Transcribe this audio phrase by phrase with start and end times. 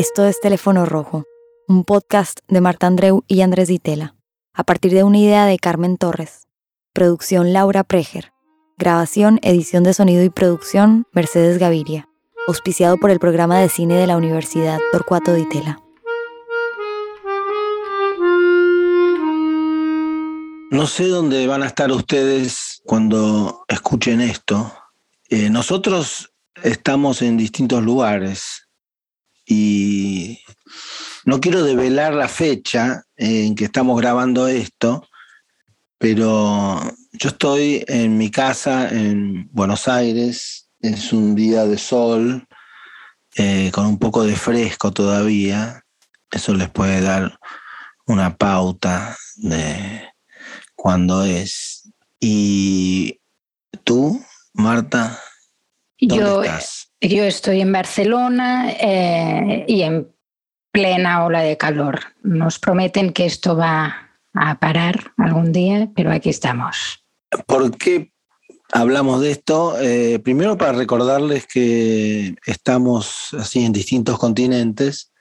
[0.00, 1.26] Esto es Teléfono Rojo,
[1.68, 4.16] un podcast de Marta Andreu y Andrés Ditela,
[4.54, 6.48] a partir de una idea de Carmen Torres.
[6.94, 8.32] Producción Laura Preger.
[8.78, 12.08] Grabación, edición de sonido y producción Mercedes Gaviria.
[12.48, 15.78] Auspiciado por el programa de cine de la Universidad Torcuato Ditela.
[20.70, 24.72] No sé dónde van a estar ustedes cuando escuchen esto.
[25.28, 28.69] Eh, nosotros estamos en distintos lugares
[29.50, 30.38] y
[31.24, 35.08] no quiero develar la fecha en que estamos grabando esto,
[35.98, 36.80] pero
[37.12, 42.46] yo estoy en mi casa en Buenos Aires, es un día de sol,
[43.34, 45.84] eh, con un poco de fresco todavía,
[46.30, 47.36] eso les puede dar
[48.06, 50.04] una pauta de
[50.76, 51.90] cuándo es.
[52.20, 53.20] ¿Y
[53.82, 55.20] tú, Marta?
[55.98, 56.89] ¿dónde Yo, estás?
[57.00, 60.08] Yo estoy en Barcelona eh, y en
[60.72, 62.00] plena ola de calor.
[62.22, 67.04] Nos prometen que esto va a parar algún día, pero aquí estamos.
[67.46, 68.12] ¿Por qué
[68.72, 69.80] hablamos de esto?
[69.80, 75.12] Eh, primero para recordarles que estamos así en distintos continentes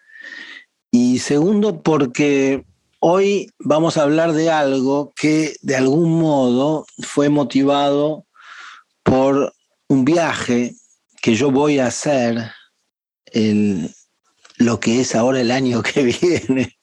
[0.91, 2.65] y segundo porque
[2.99, 8.25] hoy vamos a hablar de algo que de algún modo fue motivado
[9.03, 9.53] por
[9.87, 10.73] un viaje
[11.21, 12.51] que yo voy a hacer
[13.25, 13.93] el,
[14.57, 16.77] lo que es ahora el año que viene,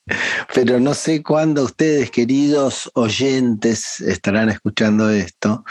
[0.55, 5.65] pero no sé cuándo ustedes, queridos oyentes, estarán escuchando esto.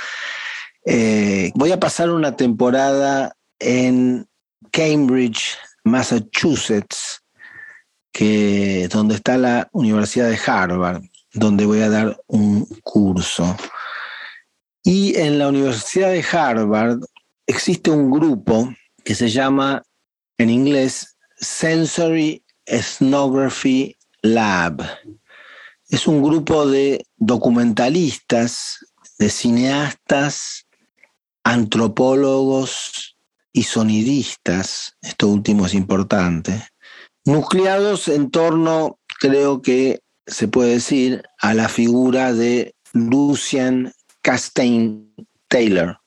[0.86, 4.28] Eh, voy a pasar una temporada en
[4.72, 7.24] Cambridge, Massachusetts,
[8.12, 11.02] que, donde está la Universidad de Harvard,
[11.34, 13.58] donde voy a dar un curso.
[14.84, 17.00] Y en la Universidad de Harvard
[17.48, 18.74] existe un grupo
[19.04, 19.84] que se llama
[20.38, 24.84] en inglés Sensory Ethnography Lab.
[25.90, 28.80] Es un grupo de documentalistas,
[29.20, 30.66] de cineastas,
[31.44, 33.18] antropólogos
[33.54, 36.68] y sonidistas, esto último es importante,
[37.24, 45.14] nucleados en torno, creo que se puede decir, a la figura de Lucian Castaigne
[45.48, 46.00] Taylor,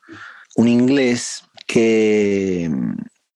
[0.58, 2.68] un inglés que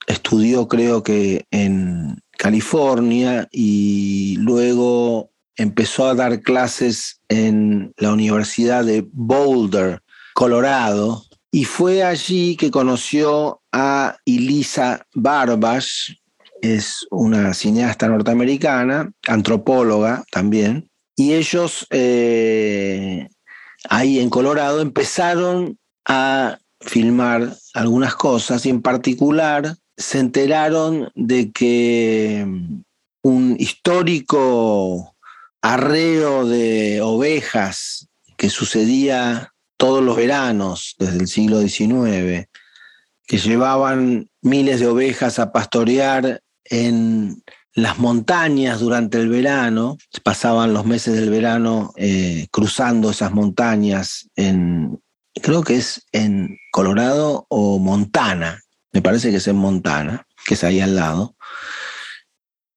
[0.08, 9.06] estudió creo que en California y luego empezó a dar clases en la Universidad de
[9.12, 10.02] Boulder,
[10.34, 11.22] Colorado,
[11.52, 16.14] y fue allí que conoció a Elisa Barbash,
[16.60, 23.28] es una cineasta norteamericana, antropóloga también, y ellos eh,
[23.88, 32.46] ahí en Colorado empezaron a filmar algunas cosas y en particular se enteraron de que
[33.22, 35.14] un histórico
[35.60, 42.48] arreo de ovejas que sucedía todos los veranos desde el siglo XIX,
[43.26, 47.42] que llevaban miles de ovejas a pastorear en
[47.74, 55.01] las montañas durante el verano, pasaban los meses del verano eh, cruzando esas montañas en,
[55.40, 58.60] creo que es en Colorado o Montana,
[58.92, 61.36] me parece que es en Montana, que es ahí al lado,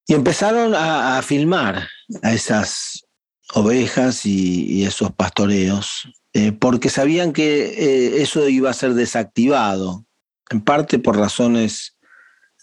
[0.07, 1.88] y empezaron a, filmar
[2.21, 3.05] a esas
[3.53, 10.05] ovejas y, esos pastoreos, eh, porque sabían que eh, eso iba a ser desactivado,
[10.49, 11.97] en parte por razones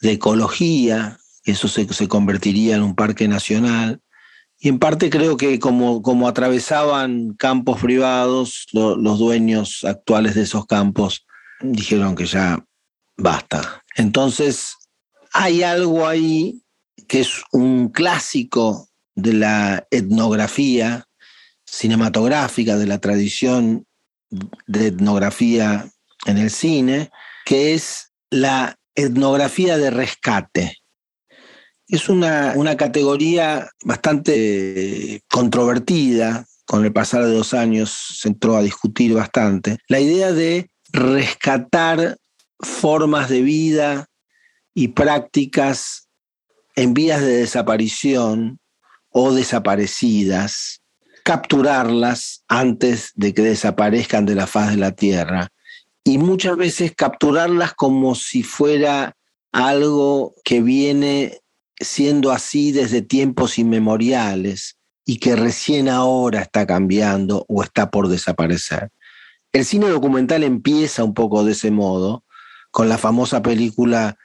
[0.00, 4.00] de ecología, eso se convertiría en un parque nacional,
[4.64, 10.42] y en parte creo que como, como atravesaban campos privados, lo- los dueños actuales de
[10.42, 11.26] esos campos
[11.60, 12.64] dijeron que ya
[13.16, 13.82] basta.
[13.96, 14.76] Entonces,
[15.32, 16.62] hay algo ahí
[17.08, 21.06] que es un clásico de la etnografía
[21.66, 23.84] cinematográfica, de la tradición
[24.66, 25.90] de etnografía
[26.26, 27.10] en el cine,
[27.44, 30.76] que es la etnografía de rescate.
[31.92, 38.62] Es una, una categoría bastante controvertida, con el pasar de los años se entró a
[38.62, 39.76] discutir bastante.
[39.88, 42.16] La idea de rescatar
[42.58, 44.06] formas de vida
[44.72, 46.08] y prácticas
[46.76, 48.58] en vías de desaparición
[49.10, 50.80] o desaparecidas,
[51.24, 55.50] capturarlas antes de que desaparezcan de la faz de la tierra
[56.04, 59.14] y muchas veces capturarlas como si fuera
[59.52, 61.41] algo que viene
[61.84, 68.90] siendo así desde tiempos inmemoriales y que recién ahora está cambiando o está por desaparecer.
[69.52, 72.24] El cine documental empieza un poco de ese modo,
[72.70, 74.16] con la famosa película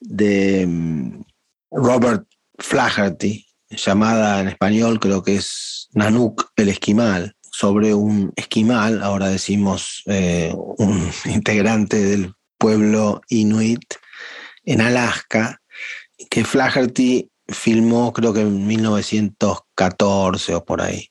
[0.00, 1.22] de mm,
[1.70, 2.26] Robert
[2.58, 10.02] Flaherty, llamada en español creo que es Nanook el esquimal, sobre un esquimal, ahora decimos
[10.06, 13.94] eh, un integrante del pueblo inuit
[14.64, 15.60] en Alaska,
[16.30, 21.08] que Flaherty filmó creo que en 1914 o por ahí,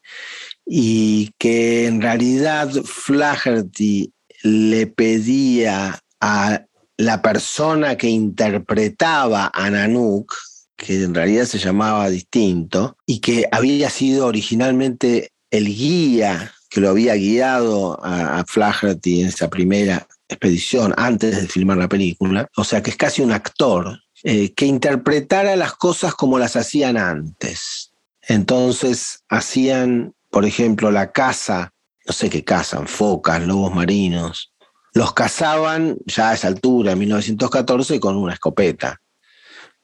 [0.65, 4.13] y que en realidad Flaherty
[4.43, 6.65] le pedía a
[6.97, 10.33] la persona que interpretaba a Nanook,
[10.75, 16.89] que en realidad se llamaba distinto, y que había sido originalmente el guía que lo
[16.89, 22.83] había guiado a, Flaherty en esa primera expedición antes de filmar la película, o sea
[22.83, 27.93] que es casi un actor, eh, que interpretara las cosas como las hacían antes.
[28.21, 31.73] Entonces hacían, por ejemplo, la caza,
[32.05, 34.53] no sé qué cazan, focas, lobos marinos,
[34.93, 38.99] los cazaban ya a esa altura, en 1914, con una escopeta.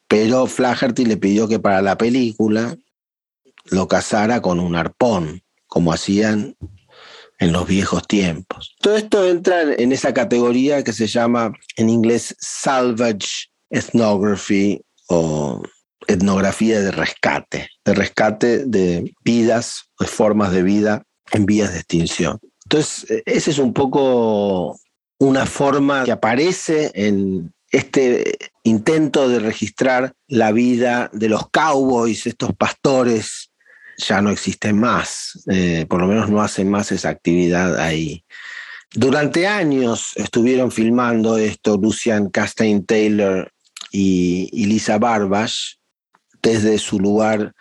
[0.08, 2.76] Pero Flaherty le pidió que para la película
[3.66, 6.56] lo cazara con un arpón, como hacían
[7.40, 8.76] en los viejos tiempos.
[8.80, 15.62] Todo esto entra en esa categoría que se llama en inglés salvage ethnography o
[16.08, 22.40] etnografía de rescate, de rescate de vidas, de formas de vida en vías de extinción.
[22.66, 24.80] Entonces, e, ese es un poco
[25.20, 32.56] una forma que aparece en este intento de registrar la vida de los cowboys, estos
[32.56, 33.52] pastores,
[33.98, 38.24] ya no existen más, eh, por lo menos no hacen más esa actividad ahí.
[38.96, 43.52] Durante años estuvieron filmando esto Lucian Castaigne Taylor
[43.94, 45.76] y, y Lisa Barbash
[46.42, 47.54] desde su lugar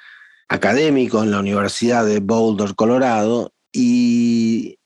[0.48, 4.78] académico en la Universidad de Boulder, Colorado, y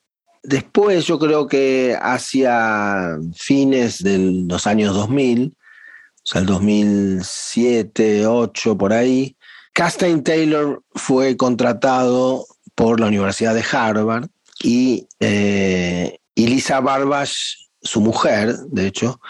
[0.47, 8.79] Después yo creo que hacia fines de los años 2000, o sea, el 2007, 2008,
[8.79, 9.37] por ahí,
[9.73, 12.47] Castaigne Taylor fue contratado
[12.77, 14.29] por la Universidad de Harvard
[14.63, 19.21] y, eh, Lisa Barbash, su mujer, de hecho,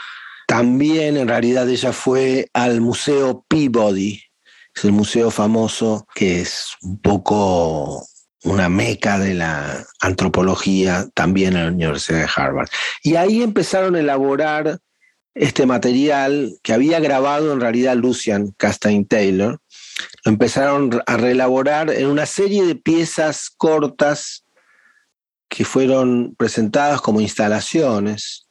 [0.46, 4.22] también en realidad ella fue al Museo Peabody,
[4.74, 8.06] es el museo famoso que es un poco
[8.44, 12.68] una meca de la antropología también en la Universidad de Harvard.
[13.02, 14.78] Y ahí empezaron a elaborar
[15.34, 19.60] este material que había grabado en realidad Lucian Castaigne Taylor.
[20.24, 24.44] Lo empezaron a reelaborar en una serie de piezas cortas
[25.48, 28.45] que fueron presentadas como instalaciones,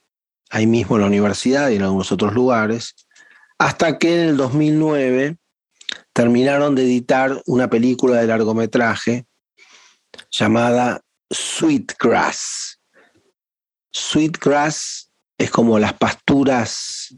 [0.50, 2.96] ahí mismo en la universidad y en algunos otros lugares,
[3.58, 5.38] hasta que en el 2009
[6.14, 9.26] terminaron de editar una película de largometraje
[10.32, 12.80] llamada Sweetgrass.
[13.92, 17.16] Sweetgrass es como las pasturas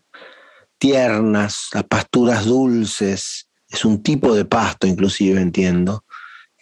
[0.78, 6.06] tiernas, las pasturas dulces, es un tipo de pasto inclusive entiendo,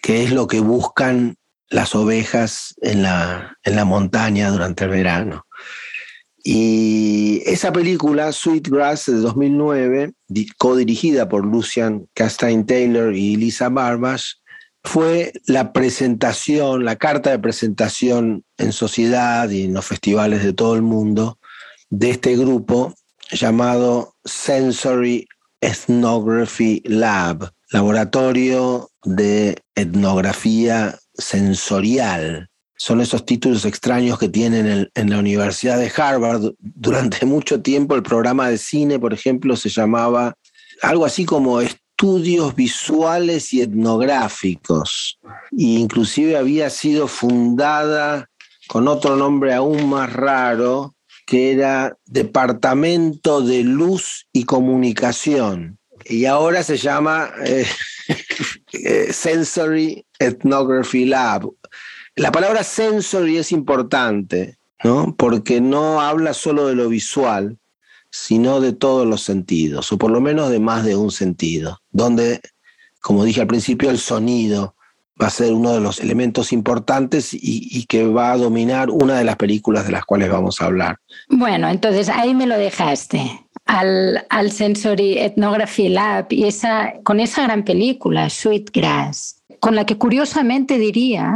[0.01, 1.37] que es lo que buscan
[1.69, 5.44] las ovejas en la, en la montaña durante el verano.
[6.47, 10.13] Y esa película, Sweetgrass, de 2009,
[10.59, 14.33] co-dirigida por Lucian Castaigne Taylor y Lisa Barbash,
[14.83, 20.75] fue la presentación, la carta de presentación en sociedad y en los festivales de todo
[20.75, 21.39] el mundo
[21.89, 22.93] de este grupo
[23.31, 25.27] llamado Sensory
[25.61, 32.51] Ethnography Lab, laboratorio de etnografía sensorial.
[32.77, 36.53] Son esos títulos extraños que tienen en, la Universidad de Harvard.
[36.59, 40.35] Durante mucho tiempo el programa de cine, por ejemplo, se llamaba
[40.81, 45.19] algo así como estudios visuales y etnográficos.
[45.51, 48.29] E inclusive había sido fundada
[48.67, 55.79] con otro nombre aún más raro, que era Departamento de Luz y Comunicación.
[56.03, 57.65] Y ahora se llama eh,
[58.73, 61.49] eh, Sensory Ethnography Lab.
[62.15, 65.13] La palabra sensory es importante, ¿no?
[65.17, 67.57] Porque no habla solo de lo visual,
[68.09, 72.39] sino de todos los sentidos, o por lo menos de más de un sentido, donde,
[73.01, 74.75] como dije al principio, el sonido
[75.21, 79.25] va a ser uno de los elementos importantes y, que va a dominar una de
[79.25, 80.97] las películas de las cuales vamos a hablar.
[81.27, 83.41] Bueno, entonces ahí me lo dejaste.
[83.65, 89.97] Al, al Sensory Ethnography Lab y esa, con esa gran película, Sweetgrass, con la que
[89.97, 91.35] curiosamente diría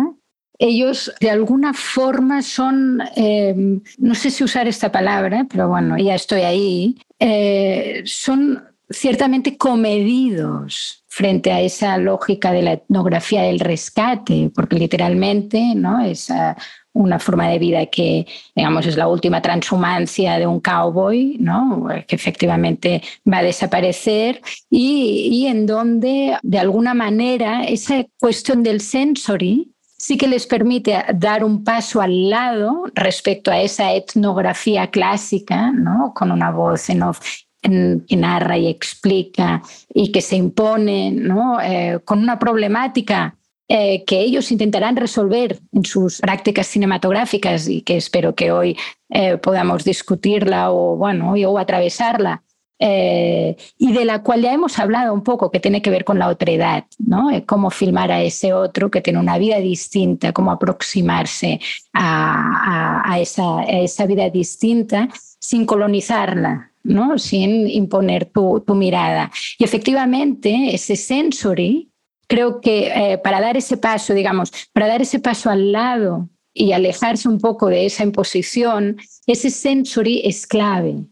[0.59, 3.55] ellos de alguna forma son, eh,
[3.97, 11.05] no sé si usar esta palabra, pero bueno, ya estoy ahí, eh, son ciertamente comedidos
[11.07, 16.01] frente a esa lógica de la etnografía del rescate, porque literalmente ¿no?
[16.01, 16.31] es
[16.93, 18.25] una forma de vida que,
[18.55, 21.87] digamos, es la última transhumancia de un cowboy, ¿no?
[22.07, 23.01] que efectivamente
[23.31, 30.17] va a desaparecer, y, y en donde, de alguna manera, esa cuestión del sensory sí
[30.17, 36.13] que les permite dar un paso al lado respecto a esa etnografía clásica, ¿no?
[36.15, 37.19] con una voz en off
[37.61, 39.61] que narra y explica
[39.93, 41.59] y que se impone, ¿no?
[41.59, 43.35] Eh, con una problemática
[43.67, 48.77] eh, que ellos intentarán resolver en sus prácticas cinematográficas y que espero que hoy
[49.09, 52.43] eh, podamos discutirla o, bueno, o atravesarla.
[52.79, 56.29] Y de la cual ya hemos hablado un poco, que tiene que ver con la
[56.29, 57.29] otredad, ¿no?
[57.45, 61.59] cómo filmar a ese otro que tiene una vida distinta, cómo aproximarse
[61.93, 65.09] a, a, esa, a esa vida distinta
[65.39, 67.17] sin colonizarla, ¿no?
[67.17, 69.31] sin imponer tu, tu, mirada.
[69.57, 71.91] Y efectivamente, ese sensory,
[72.27, 76.71] creo que eh, para dar ese paso, digamos, para dar ese paso al lado y
[76.71, 81.05] alejarse un poco de esa imposición, ese sensory es clave.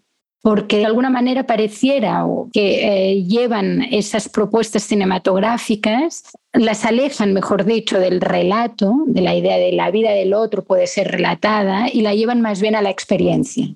[0.47, 6.23] Porque de alguna manera pareciera que eh, llevan esas propuestas cinematográficas,
[6.53, 10.87] las alejan, mejor dicho, del relato, de la idea de la vida del otro puede
[10.87, 13.75] ser relatada, y la llevan más bien a la experiencia.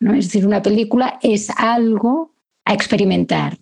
[0.00, 0.14] ¿no?
[0.14, 2.32] Es decir, una película es algo
[2.64, 3.58] a experimentar.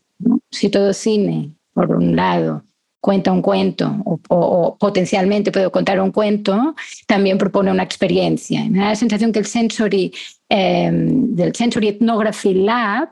[0.52, 2.62] Si todo cine, por un lado,
[3.04, 6.74] cuenta un cuento o, potencialmente puede contar un cuento,
[7.06, 8.64] también propone una experiencia.
[8.64, 10.10] Me da la sensación que el Sensory,
[10.48, 13.10] em, del Sensory Ethnography Lab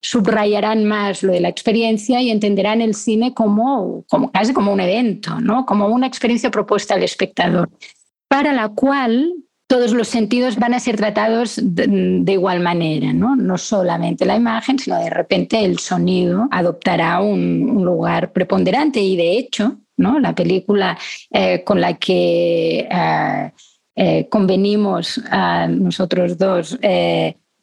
[0.00, 4.80] subrayarán más lo de la experiencia y entenderán el cine como, como casi como un
[4.80, 5.66] evento, ¿no?
[5.66, 7.68] como una experiencia propuesta al espectador,
[8.28, 9.30] para la cual
[9.66, 13.34] todos los sentidos van a ser tratados de, igual manera, ¿no?
[13.34, 19.38] No solamente la imagen, sino de repente el sonido adoptará un, lugar preponderante y de
[19.38, 20.18] hecho, ¿no?
[20.18, 20.98] La película
[21.30, 23.52] eh, con la que eh,
[23.96, 26.78] eh, convenimos a nosotros dos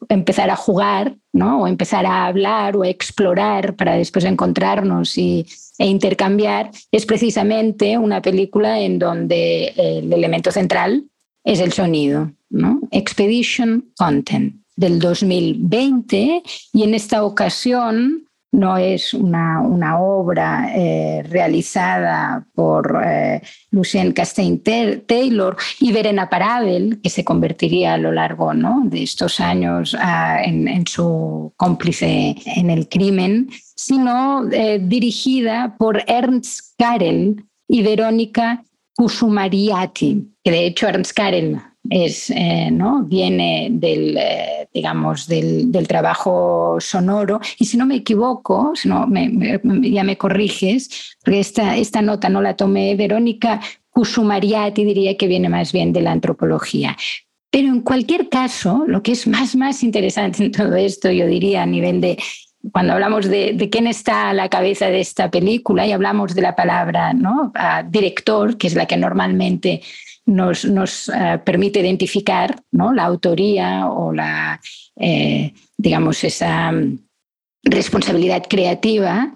[0.09, 1.61] empezar a jugar, ¿no?
[1.61, 5.45] O empezar a hablar o a explorar para después encontrarnos y,
[5.77, 11.10] e intercambiar, es precisamente una película en donde el elemento central
[11.43, 12.81] es el sonido, ¿no?
[12.91, 16.43] Expedition Content del 2020
[16.73, 25.55] y en esta ocasión no es una, una obra eh, realizada por eh, Lucien Castain-Taylor
[25.79, 28.81] y Verena Paradel, que se convertiría a lo largo ¿no?
[28.85, 36.03] de estos años ah, en, en, su cómplice en el crimen, sino eh, dirigida por
[36.07, 42.69] Ernst Karel y Verónica Kusumariati, que de hecho Ernst Karel es, eh,
[43.05, 47.39] viene del, eh, digamos, del, trabajo sonoro.
[47.59, 49.07] Y si no me equivoco, si no,
[49.81, 55.49] ya me corriges, porque esta, esta nota no la tomé, Verónica Kusumariati diría que viene
[55.49, 56.95] más bien de la antropología.
[57.49, 61.63] Pero en cualquier caso, lo que es más, más interesante en todo esto, yo diría
[61.63, 62.17] a nivel de
[62.71, 66.55] cuando hablamos de, quién está a la cabeza de esta película y hablamos de la
[66.55, 67.51] palabra ¿no?
[67.89, 69.81] director, que es la que normalmente
[70.25, 72.93] nos, nos eh, permite identificar ¿no?
[72.93, 74.61] la autoría o la,
[74.95, 76.99] eh, digamos, esa mm,
[77.63, 79.33] responsabilidad creativa,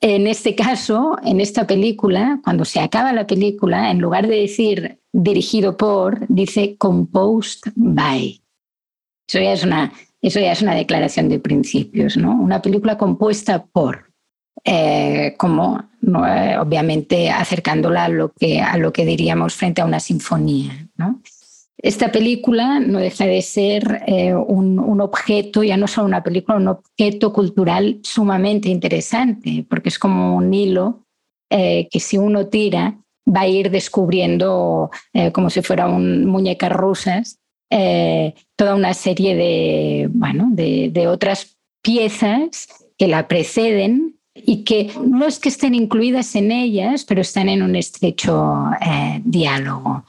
[0.00, 4.98] en este caso, en esta película, cuando se acaba la película, en lugar de decir
[5.12, 8.40] dirigido por, dice composed by.
[9.28, 12.40] Eso ya es una eso ya es una declaración de principios, ¿no?
[12.40, 14.12] Una película compuesta por,
[14.64, 19.98] eh, como eh, obviamente acercándola a lo, que, a lo que diríamos frente a una
[19.98, 20.88] sinfonía.
[21.76, 26.56] Esta película no deja de ser eh, un, un, objeto, ya no solo una película,
[26.56, 31.00] un objeto cultural sumamente interesante, porque es como un hilo
[31.50, 32.96] que si uno tira
[33.28, 34.90] va a ir descubriendo
[35.32, 37.41] como si fuera un muñecas rusas
[37.74, 45.26] eh, toda una serie de, bueno, de, otras piezas que la preceden y que no
[45.26, 50.04] es que estén incluidas en ellas, pero están en un estrecho eh, diálogo.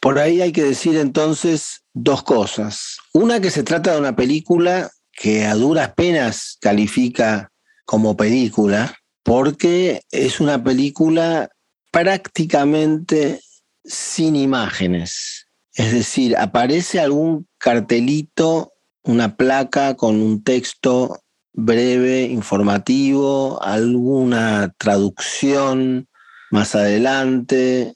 [0.00, 2.96] Por ahí hay que decir entonces dos cosas.
[3.12, 7.50] Una que se trata de una película que a duras penas califica
[7.84, 11.50] como película, porque es una película
[11.92, 13.40] prácticamente
[13.84, 15.45] sin imágenes.
[15.76, 18.72] Es decir, aparece algún cartelito,
[19.04, 21.20] una placa con un texto
[21.52, 26.08] breve, informativo, alguna traducción
[26.50, 27.94] más adelante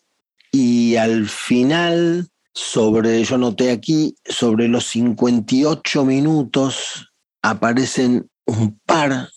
[0.52, 9.30] y al final, sobre, yo noté aquí, sobre los 58 minutos aparecen un par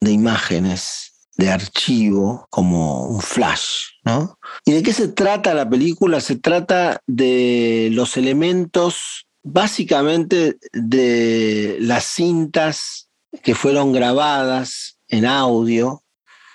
[0.00, 4.38] de imágenes de archivo como un flash, ¿no?
[4.64, 6.20] ¿Y de qué se trata la película?
[6.20, 13.08] Se trata de los elementos básicamente de las cintas
[13.42, 16.02] que fueron grabadas en audio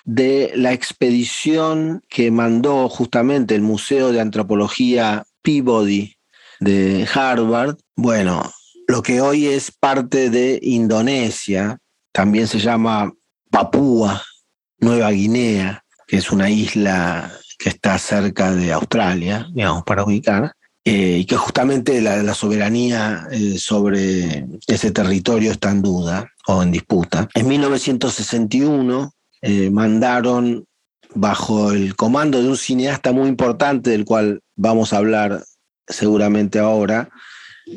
[0.04, 6.16] de la expedición que mandó justamente el Museo de Antropología Peabody
[6.58, 7.76] de Harvard.
[7.96, 8.50] Bueno,
[8.88, 11.78] lo que hoy es parte de Indonesia,
[12.12, 13.12] también se llama
[13.50, 14.22] Papúa
[14.80, 21.18] Nueva Guinea, que es una isla que está cerca de Australia, digamos, para ubicar, eh,
[21.18, 27.28] y que justamente la, soberanía eh, sobre ese territorio está en duda o en disputa.
[27.34, 30.64] En 1961 eh, mandaron
[31.14, 35.44] bajo el comando de un cineasta muy importante del cual vamos a hablar
[35.86, 37.10] seguramente ahora,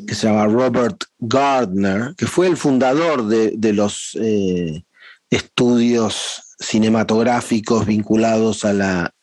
[0.06, 4.16] que se llama Robert Gardner, que fue el fundador de, los
[5.30, 9.14] estudios cinematográficos vinculados a la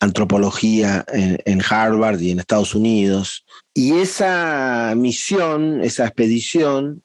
[0.00, 3.44] antropología en, Harvard y en Estados Unidos.
[3.74, 7.02] Y esa misión, esa expedición,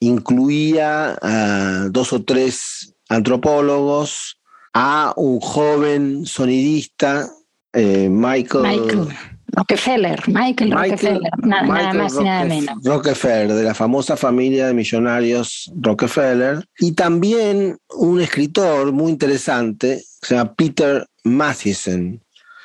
[0.00, 4.38] incluía a dos o tres antropólogos,
[4.72, 7.28] a un joven sonidista,
[7.72, 9.08] eh, Michael
[9.56, 12.76] Rockefeller, Michael, Rockefeller, nada, más y nada menos.
[12.84, 20.34] Rockefeller, de la famosa familia de millonarios Rockefeller, y también un escritor muy interesante, se
[20.34, 22.20] llama Peter Matheson.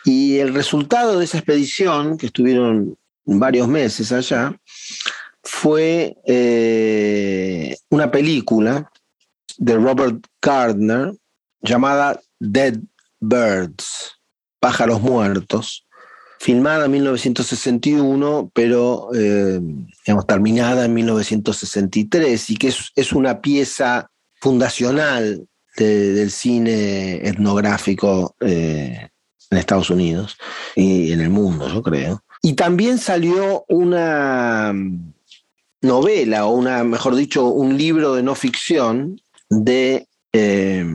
[0.05, 4.55] Y el resultado de esa expedición, que estuvieron varios meses allá,
[5.43, 8.91] fue eh, una película
[9.57, 11.13] de Robert Gardner
[11.61, 12.77] llamada Dead
[13.19, 14.17] Birds,
[14.59, 15.85] pájaros muertos,
[16.39, 19.59] filmada en 1961, pero eh,
[20.05, 29.09] digamos, terminada en 1963, y que es, una pieza fundacional del cine etnográfico eh,
[29.49, 30.37] en Estados Unidos
[30.75, 32.23] y en el mundo, yo creo.
[32.41, 34.73] Y también salió una
[35.81, 40.85] novela, o una, mejor dicho, un libro de no ficción de eh,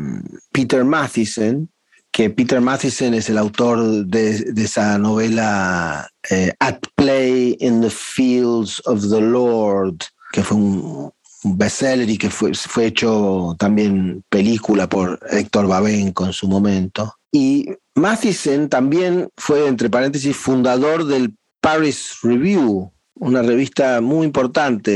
[0.52, 1.68] Peter Matheson,
[2.14, 8.80] que Peter Matheson es el autor de, esa novela eh, At Play in the Fields
[8.86, 9.96] of the Lord,
[10.32, 16.32] que fue un, bestseller y que fue, fue hecho también película por Héctor Babenco en
[16.32, 17.16] su momento.
[17.32, 24.92] Y Matheson también fue, entre paréntesis, fundador del Paris Review, una revista muy importante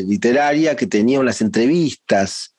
[0.00, 2.51] eh, literaria que tenía unas entrevistas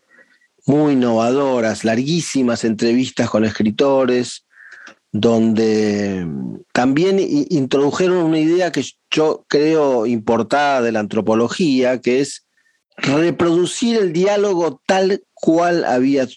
[0.65, 4.45] muy innovadoras, larguísimas entrevistas con escritores,
[5.11, 6.27] donde
[6.71, 12.45] también introdujeron una idea que yo creo importada de la antropología, que es
[12.97, 16.27] reproducir el diálogo tal cual había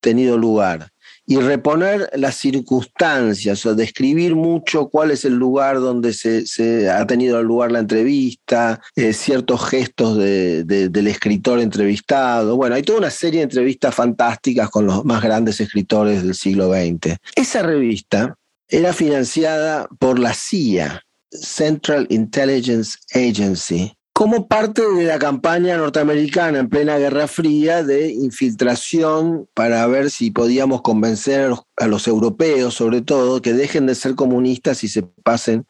[0.00, 0.90] tenido lugar
[1.26, 7.42] y reponer las circunstancias, o describir mucho cuál es el lugar donde se, ha tenido
[7.42, 12.56] lugar la entrevista, eh, ciertos gestos del escritor entrevistado.
[12.56, 16.70] Bueno, hay toda una serie de entrevistas fantásticas con los más grandes escritores del siglo
[16.72, 17.16] XX.
[17.34, 18.36] Esa revista
[18.68, 26.70] era financiada por la CIA, Central Intelligence Agency, como parte de la campaña norteamericana en
[26.70, 33.42] plena Guerra Fría de infiltración para ver si podíamos convencer a los europeos, sobre todo,
[33.42, 35.66] que dejen de ser comunistas y se pasen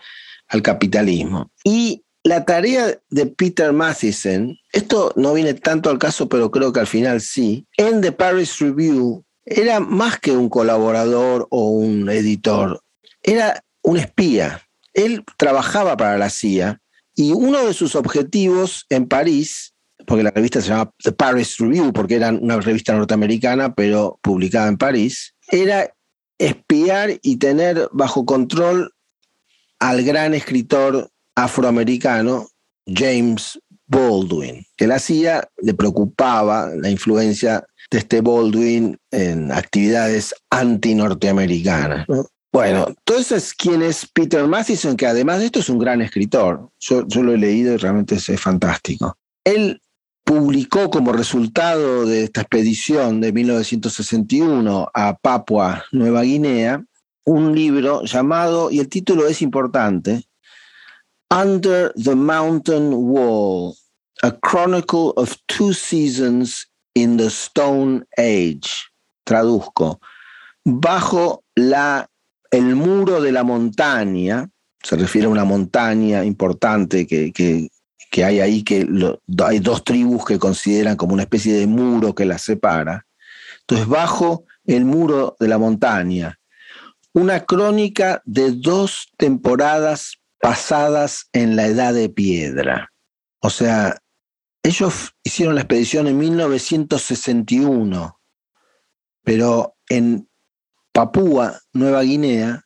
[0.47, 1.51] al capitalismo.
[1.65, 6.79] Y la tarea de Peter Matheson, esto no viene tanto al caso, pero creo que
[6.79, 12.81] al final sí, en The Paris Review era más que un colaborador o un editor,
[13.25, 14.63] era un espía.
[14.95, 16.81] Él trabajaba para la CIA
[17.17, 19.75] y uno de sus objetivos en París,
[20.07, 24.69] porque la revista se llama The Paris Review, porque era una revista norteamericana, pero publicada
[24.69, 25.93] en París, era
[26.39, 28.93] espiar y tener bajo control
[29.79, 32.49] al gran escritor afroamericano
[32.87, 42.07] James Baldwin, que la CIA le preocupaba la influencia de este Baldwin en actividades anti-norteamericanas.
[42.57, 44.97] Bueno, entonces, ¿quién es Peter Matheson?
[44.97, 46.71] Que además de esto es un gran escritor.
[46.81, 49.15] Yo, lo he leído y realmente es, fantástico.
[49.45, 49.83] Él
[50.25, 56.83] publicó como resultado de esta expedición de 1961 a Papua Nueva Guinea
[57.27, 60.25] un libro llamado, y el título es importante,
[61.31, 63.75] Under the Mountain Wall,
[64.23, 68.71] A Chronicle of Two Seasons in the Stone Age.
[69.25, 70.01] Traduzco,
[70.65, 72.09] bajo la
[72.51, 74.49] el muro de la montaña,
[74.83, 77.33] se refiere a una montaña importante que,
[78.25, 78.87] hay ahí, que
[79.45, 83.07] hay dos tribus que consideran como una especie de muro que las separa.
[83.61, 86.39] Entonces, bajo el muro de la montaña,
[87.13, 92.93] una crónica de dos temporadas pasadas en la edad de piedra.
[93.41, 93.99] O sea,
[94.63, 98.21] ellos hicieron la expedición en 1961,
[99.23, 100.26] pero en
[100.97, 102.65] Papúa, Nueva Guinea,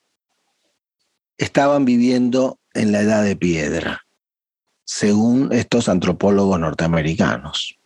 [1.37, 4.03] estaban viviendo en la edad de piedra,
[4.85, 7.77] según estos antropólogos norteamericanos.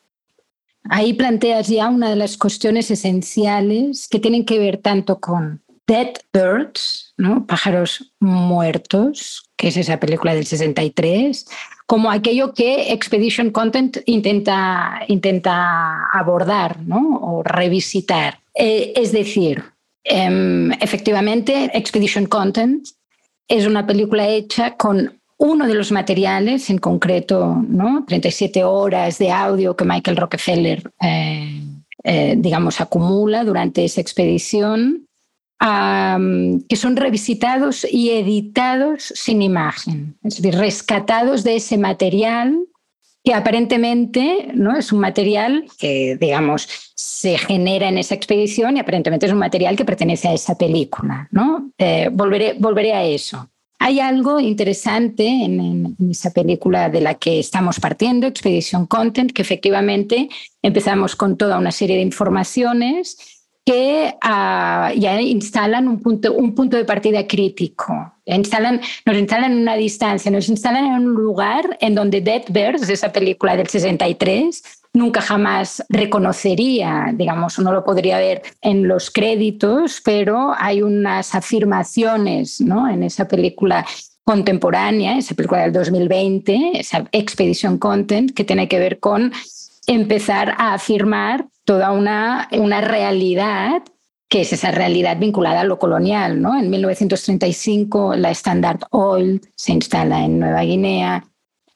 [0.91, 6.13] Ahí planteas ya una de las cuestiones esenciales que tienen que ver tanto con Dead
[6.31, 7.47] Birds, ¿no?
[7.47, 11.47] pájaros muertos, que es esa película del 63,
[11.87, 17.19] como aquello que Expedition Content intenta, intenta abordar ¿no?
[17.23, 18.41] o revisitar.
[18.55, 19.74] Eh, es decir,
[20.05, 22.87] em, efectivamente, Expedition Content
[23.49, 28.05] es una película hecha con uno de los materiales, en concreto, ¿no?
[28.07, 31.61] 37 horas de audio que Michael Rockefeller, eh,
[32.05, 35.07] eh, digamos, acumula durante esa expedición,
[36.69, 42.59] que son revisitados y editados sin imagen, es decir, rescatados de ese material
[43.25, 44.77] que aparentemente ¿no?
[44.77, 49.77] es un material que, digamos, se genera en esa expedición y aparentemente es un material
[49.77, 51.27] que pertenece a esa película.
[51.31, 51.71] ¿no?
[51.79, 53.49] Eh, volveré, volveré a eso.
[53.79, 60.29] Hay algo interesante en, esa película de la que estamos partiendo, Expedition Content, que efectivamente
[60.63, 63.34] empezamos con toda una serie de informaciones
[63.65, 68.13] que ah, ya instalan un punto, un punto de partida crítico.
[68.27, 72.89] Instalan, nos instalan en una distancia, nos instalan en un lugar en donde Dead Birds,
[72.89, 80.01] esa película del 63, nunca jamás reconocería, digamos, no lo podría ver en los créditos,
[80.05, 82.89] pero hay unas afirmaciones ¿no?
[82.89, 83.85] en esa película
[84.25, 89.33] contemporánea, esa película del 2020, esa Expedition Content, que tiene que ver con
[89.87, 93.83] empezar a afirmar toda una, una realidad
[94.29, 96.41] que es esa realidad vinculada a lo colonial.
[96.41, 96.59] ¿no?
[96.59, 101.25] En 1935 la Standard Oil se instala en Nueva Guinea,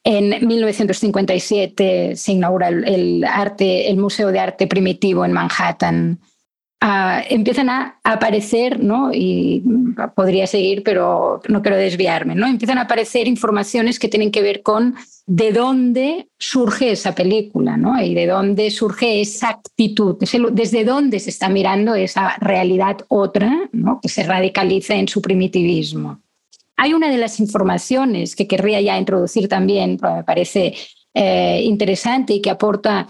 [0.04, 6.18] en 1957 se inaugura el, arte, el Museo de Arte Primitivo en Manhattan.
[6.80, 9.10] Empiezan a aparecer, ¿no?
[9.12, 9.64] y
[10.14, 12.46] podría seguir, pero no quiero desviarme, ¿no?
[12.46, 14.94] empiezan a aparecer informaciones que tienen que ver con
[15.26, 18.00] de dónde surge esa película ¿no?
[18.00, 20.16] y de dónde surge esa actitud,
[20.52, 23.98] desde dónde se está mirando esa realidad otra ¿no?
[24.00, 26.20] que se radicaliza en su primitivismo.
[26.76, 30.74] Hay una de las informaciones que querría ya introducir también, me parece
[31.12, 33.08] eh, interesante y que aporta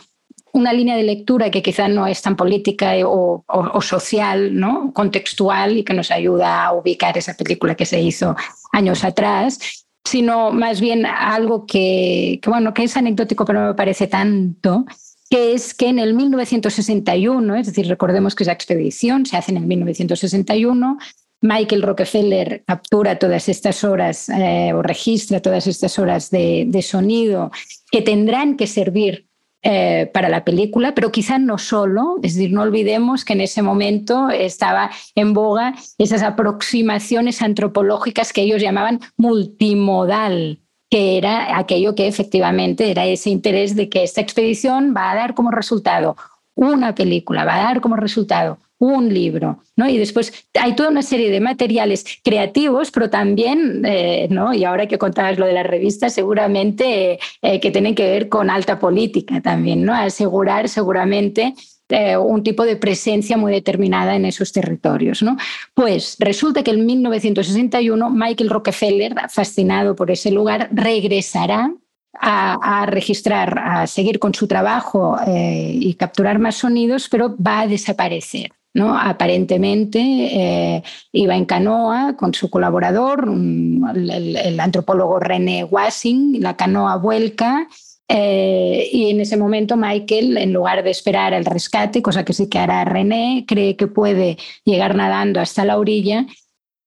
[0.59, 4.93] una línea de lectura que quizá no es tan política o, social, ¿no?
[4.93, 8.37] contextual y que nos ayuda a ubicar esa película que se hizo
[8.73, 13.75] años atrás, sino más bien algo que, que, bueno, que es anecdótico, pero no me
[13.75, 14.85] parece tanto,
[15.31, 19.59] que es que en el 1961, es decir, recordemos que esa expedición se hace en
[19.59, 20.99] el 1961,
[21.41, 27.53] Michael Rockefeller captura todas estas horas eh, o registra todas estas horas de, sonido
[27.91, 29.28] que tendrán que servir
[29.63, 33.61] eh, para la película, pero quizá no solo, es decir, no olvidemos que en ese
[33.61, 42.07] momento estaba en boga esas aproximaciones antropológicas que ellos llamaban multimodal, que era aquello que
[42.07, 46.17] efectivamente era ese interés de que esta expedición va a dar como resultado
[46.55, 49.89] una película, va a dar como resultado un libro, ¿no?
[49.89, 54.55] Y después hay toda una serie de materiales creativos, pero también, eh, ¿no?
[54.55, 58.51] Y ahora que contabas lo de las revistas, seguramente eh, que tienen que ver con
[58.51, 59.95] alta política también, ¿no?
[59.95, 61.55] Asegurar seguramente
[61.89, 65.37] eh, un tipo de presencia muy determinada en esos territorios, ¿no?
[65.75, 71.73] Pues resulta que en 1961 Michael Rockefeller, fascinado por ese lugar, regresará
[72.21, 78.58] a, registrar, a seguir con su trabajo y capturar más sonidos, pero va a desaparecer.
[78.79, 87.69] Aparentemente eh, iba en canoa con su colaborador, el, antropólogo René Wassing, la canoa vuelca
[88.09, 92.49] eh, y en ese momento Michael, en lugar de esperar el rescate, cosa que sí
[92.49, 96.27] que hará René, cree que puede llegar nadando hasta la orilla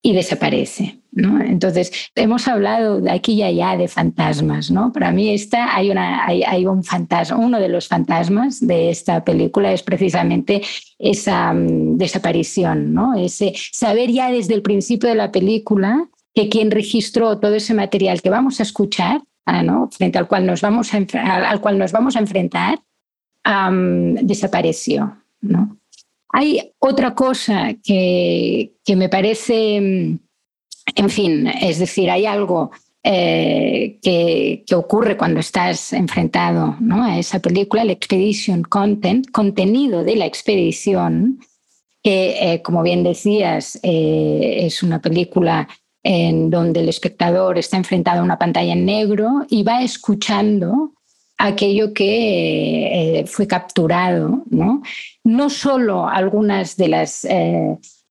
[0.02, 1.01] y desaparece.
[1.12, 1.42] ¿No?
[1.42, 4.72] Entonces, hemos hablado de aquí y allá de fantasmas.
[4.72, 4.92] ¿no?
[4.92, 10.62] Para mí esta, hay, un fantasma, uno de los fantasmas de esta película es precisamente
[10.98, 13.16] esa mm, desaparición, ¿no?
[13.16, 18.22] ese saber ya desde el principio de la película que quien registró todo ese material
[18.22, 22.16] que vamos a escuchar, ah, frente al cual nos vamos a, al cual nos vamos
[22.16, 22.80] a enfrentar,
[24.22, 25.18] desapareció.
[26.30, 30.20] Hay otra cosa que, que me parece,
[30.96, 32.72] en fin, es decir, hay algo
[33.04, 37.04] eh, que, ocurre cuando estás enfrentado ¿no?
[37.04, 41.40] a esa película, el Expedition Content, contenido de la expedición,
[42.04, 45.68] que eh, como bien decías, eh, es una película
[46.04, 50.94] en donde el espectador está enfrentado a una pantalla en negro y va escuchando
[51.38, 54.84] aquello que fue capturado, ¿no?
[55.24, 57.26] no solo algunas de las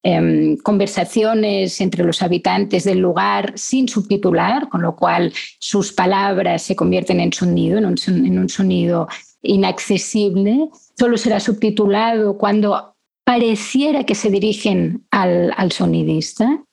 [0.03, 6.75] Em, conversaciones entre los habitantes del lugar sin subtitular, con lo cual sus palabras se
[6.75, 9.09] convierten en sonido, en un, sonido
[9.43, 10.71] inaccesible.
[10.99, 16.65] Solo será subtitulado cuando pareciera que se dirigen al, sonidista.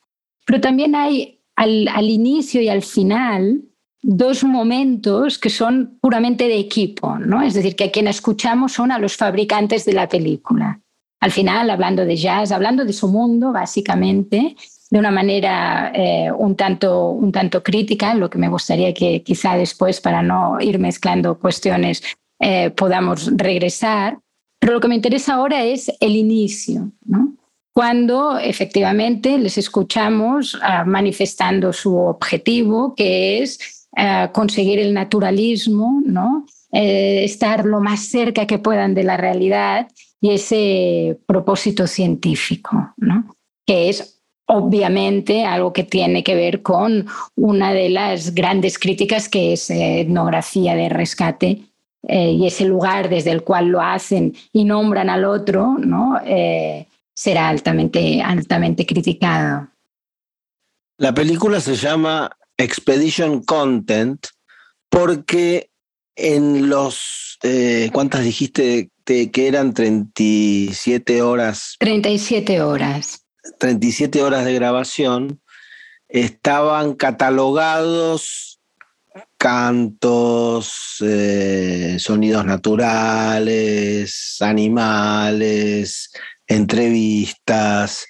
[0.46, 3.62] Pero también hay al, al inicio y al final
[4.00, 7.42] dos momentos que son puramente de equipo, ¿no?
[7.42, 10.80] Es decir, que a quien escuchamos son a los fabricantes de la película
[11.20, 14.56] al final hablando de jazz, hablando de su mundo básicamente,
[14.90, 19.56] de una manera eh, un, tanto, un tanto crítica, lo que me gustaría que quizá
[19.56, 22.02] después, para no ir mezclando cuestiones,
[22.40, 24.18] eh, podamos regresar.
[24.60, 27.38] Pero lo que me interesa ahora es el inicio, ¿no?
[27.78, 36.44] cuando efectivamente les escuchamos ah, manifestando su objetivo, que es ah, conseguir el naturalismo, ¿no?
[36.72, 39.86] Eh, estar lo más cerca que puedan de la realidad
[40.20, 43.36] y ese propósito científico, ¿no?
[43.66, 49.52] que es obviamente algo que tiene que ver con una de las grandes críticas que
[49.52, 51.64] es eh, etnografía de rescate
[52.08, 56.18] eh, y ese lugar desde el cual lo hacen y nombran al otro, ¿no?
[56.24, 59.68] Eh, será altamente, altamente criticado.
[60.96, 64.28] La película se llama Expedition Content
[64.88, 65.70] porque
[66.16, 67.38] en los,
[67.92, 71.76] ¿cuántas dijiste que eran 37 horas.
[71.78, 73.24] 37 horas.
[73.58, 75.40] 37 horas de grabación,
[76.08, 78.60] estaban catalogados
[79.38, 86.10] cantos, eh, sonidos naturales, animales,
[86.46, 88.06] entrevistas,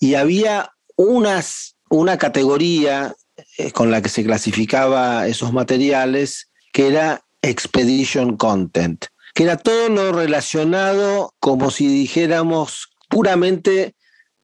[0.00, 3.14] y había unas, una categoría
[3.58, 9.88] eh, con la que se clasificaba esos materiales que era Expedition Content que era todo
[9.88, 13.94] lo relacionado como si dijéramos puramente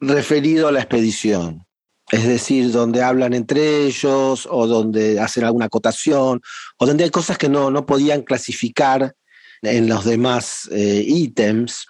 [0.00, 1.64] referido a la expedición.
[2.10, 6.40] Es decir, donde hablan entre ellos o donde hacen alguna acotación
[6.76, 9.14] o donde hay cosas que no, no podían clasificar
[9.62, 11.86] en los demás eh, ítems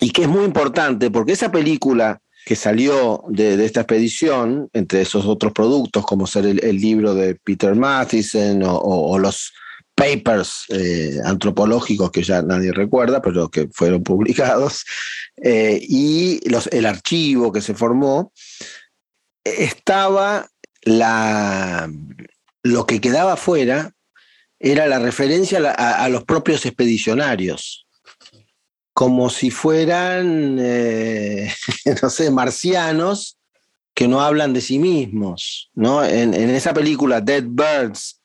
[0.00, 5.24] y que es muy importante porque esa película que salió de, esta expedición, entre esos
[5.24, 9.50] otros productos como ser el, libro de Peter Matheson o los
[9.94, 14.84] papers eh, antropológicos que ya nadie recuerda, pero que fueron publicados,
[15.42, 18.32] eh, y los, el archivo que se formó,
[19.44, 20.48] estaba
[20.82, 21.90] la,
[22.62, 23.92] lo que quedaba fuera
[24.58, 27.86] era la referencia a, los propios expedicionarios,
[28.94, 31.52] como si fueran, eh,
[32.02, 33.38] no sé, marcianos
[33.94, 35.70] que no hablan de sí mismos.
[35.74, 36.04] ¿no?
[36.04, 38.20] En, en esa película Dead Birds,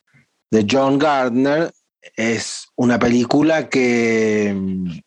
[0.52, 1.72] de John Gardner
[2.16, 5.00] es una película que mm,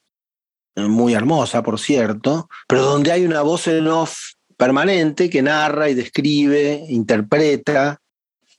[0.88, 4.18] muy hermosa, por cierto, pero donde hay una voz en off
[4.57, 8.00] permanente que narra y describe, interpreta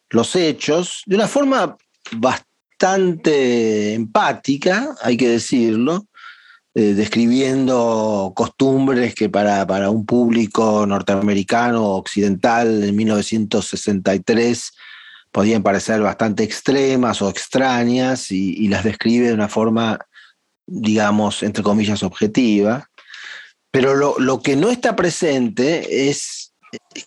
[0.10, 1.76] los hechos de una forma
[2.18, 6.06] bastante empática, hay que decirlo,
[6.76, 14.72] eh, describiendo costumbres que para, para un público norteamericano occidental en 1963
[15.34, 19.98] podían parecer bastante extremas o extrañas y, las describe de una forma,
[20.68, 22.88] digamos, entre comillas, objetiva.
[23.72, 26.54] Pero lo, que no está presente es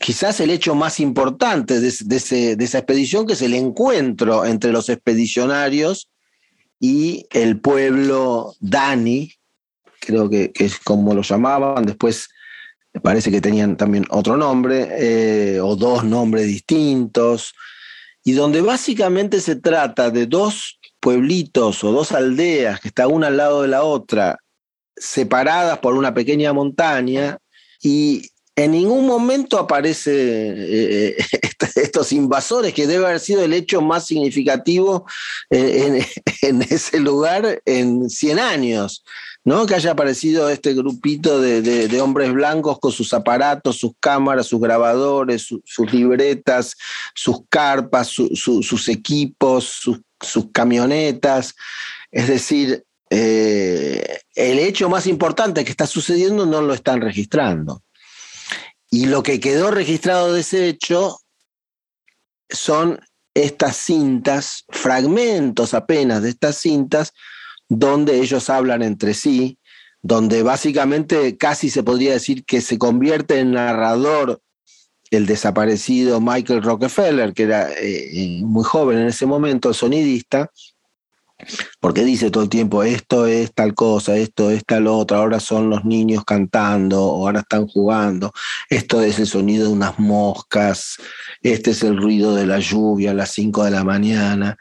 [0.00, 6.08] quizás el hecho más importante de, esa expedición, que es el encuentro entre los expedicionarios
[6.80, 9.32] y el pueblo Dani,
[10.00, 12.28] creo que, es como lo llamaban, después
[13.04, 17.54] parece que tenían también otro nombre, eh, o dos nombres distintos,
[18.26, 23.36] y donde básicamente se trata de dos pueblitos o dos aldeas que están una al
[23.36, 24.40] lado de la otra,
[24.96, 27.38] separadas por una pequeña montaña,
[27.80, 31.16] y en ningún momento aparece eh,
[31.76, 35.06] estos invasores, que debe haber sido el hecho más significativo
[35.50, 36.04] eh,
[36.42, 39.04] en, ese lugar en 100 años.
[39.46, 39.64] ¿No?
[39.64, 45.46] Que haya aparecido este grupito de, hombres blancos con sus aparatos, sus cámaras, sus grabadores,
[45.64, 46.74] sus libretas,
[47.14, 50.00] sus carpas, sus equipos, sus,
[50.52, 51.54] camionetas.
[52.10, 57.84] Es decir, eh, el hecho más importante que está sucediendo no lo están registrando.
[58.90, 61.20] Y lo que quedó registrado de ese hecho
[62.50, 62.98] son
[63.32, 67.12] estas cintas, fragmentos apenas de estas cintas,
[67.68, 69.58] donde ellos hablan entre sí,
[70.02, 74.40] donde básicamente casi se podría decir que se convierte en narrador
[75.10, 80.50] el desaparecido Michael Rockefeller, que era eh, muy joven en ese momento, sonidista,
[81.80, 85.68] porque dice todo el tiempo, esto es tal cosa, esto es tal otra, ahora son
[85.68, 88.32] los niños cantando, ahora están jugando,
[88.70, 90.96] esto es el sonido de unas moscas,
[91.42, 94.56] este es el ruido de la lluvia a las 5 de la mañana.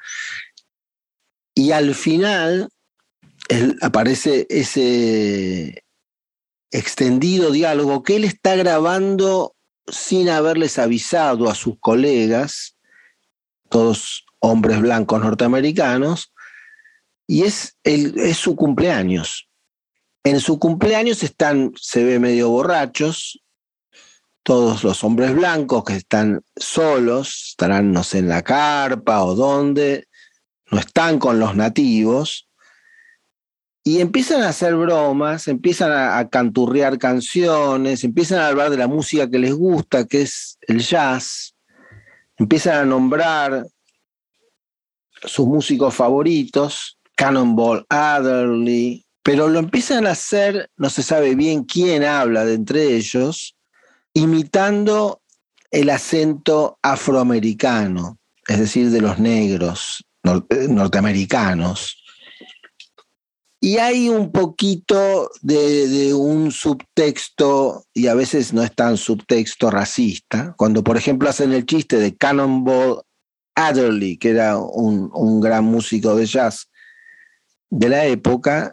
[1.54, 2.70] Y al final
[3.82, 5.84] aparece ese
[6.72, 9.56] extendido diálogo que él está grabando
[9.88, 12.76] sin haberles avisado a sus colegas,
[13.70, 16.34] todos hombres blancos norteamericanos,
[17.28, 19.48] y es, es su cumpleaños.
[20.24, 23.44] En su cumpleaños están, se ve medio borrachos,
[24.44, 30.08] todos los hombres blancos que están solos, estarán, no sé, en la carpa o donde,
[30.72, 32.45] no están con los nativos,
[33.88, 39.30] y empiezan a hacer bromas, empiezan a, canturrear canciones, empiezan a hablar de la música
[39.30, 41.54] que les gusta, que es el jazz,
[42.36, 43.68] empiezan a nombrar
[45.24, 52.04] sus músicos favoritos, Cannonball Adderley, pero lo empiezan a hacer, no se sabe bien quién
[52.04, 53.56] habla de entre ellos,
[54.16, 55.22] imitando
[55.70, 58.18] el acento afroamericano,
[58.48, 62.02] es decir, de los negros eh, norteamericanos.
[63.66, 70.54] Y hay un poquito de, un subtexto, y a veces no es tan subtexto racista,
[70.56, 73.02] cuando por ejemplo hacen el chiste de Cannonball
[73.56, 76.70] Adderley, que era un, un gran músico de jazz,
[77.72, 78.72] de la época,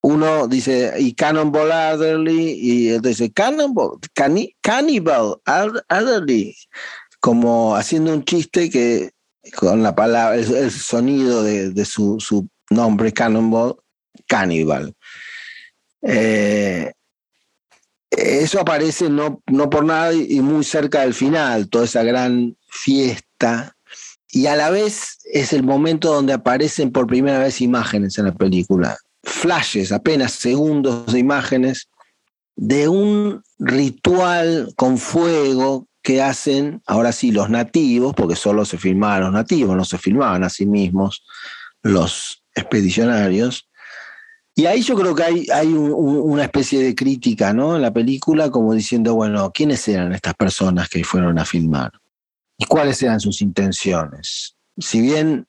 [0.00, 3.98] uno dice, y Cannonball Adderley, y entonces dice, Cannonball,
[4.62, 6.54] Cannibal Adderley,
[7.18, 9.10] como haciendo un chiste que
[9.56, 13.74] con la palabra, el, sonido de, su, nombre, Cannonball,
[14.28, 14.94] Cannibal.
[16.02, 16.92] Eh,
[18.10, 23.74] eso aparece no, no por nada y muy cerca del final, toda esa gran fiesta
[24.30, 28.34] y a la vez es el momento donde aparecen por primera vez imágenes en la
[28.34, 31.88] película, flashes, apenas segundos de imágenes
[32.54, 39.22] de un ritual con fuego que hacen, ahora sí, los nativos, porque solo se filmaban
[39.22, 41.24] los nativos, no se filmaban a sí mismos
[41.82, 43.68] los expedicionarios.
[44.58, 47.76] Y ahí yo creo que hay, hay una especie de crítica ¿no?
[47.76, 51.92] en la película, como diciendo, bueno, ¿quiénes eran estas personas que fueron a filmar?
[52.58, 54.56] y cuáles eran sus intenciones.
[54.76, 55.46] Si bien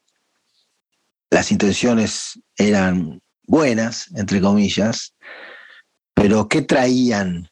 [1.32, 5.16] las intenciones eran buenas, entre comillas,
[6.14, 7.50] pero ¿qué traían?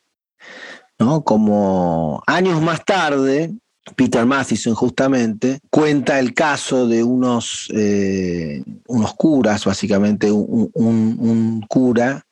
[0.99, 1.23] ¿No?
[1.23, 3.53] Como años más tarde,
[3.95, 12.25] Peter Matheson justamente cuenta el caso de unos, eh, unos curas, básicamente un, un, cura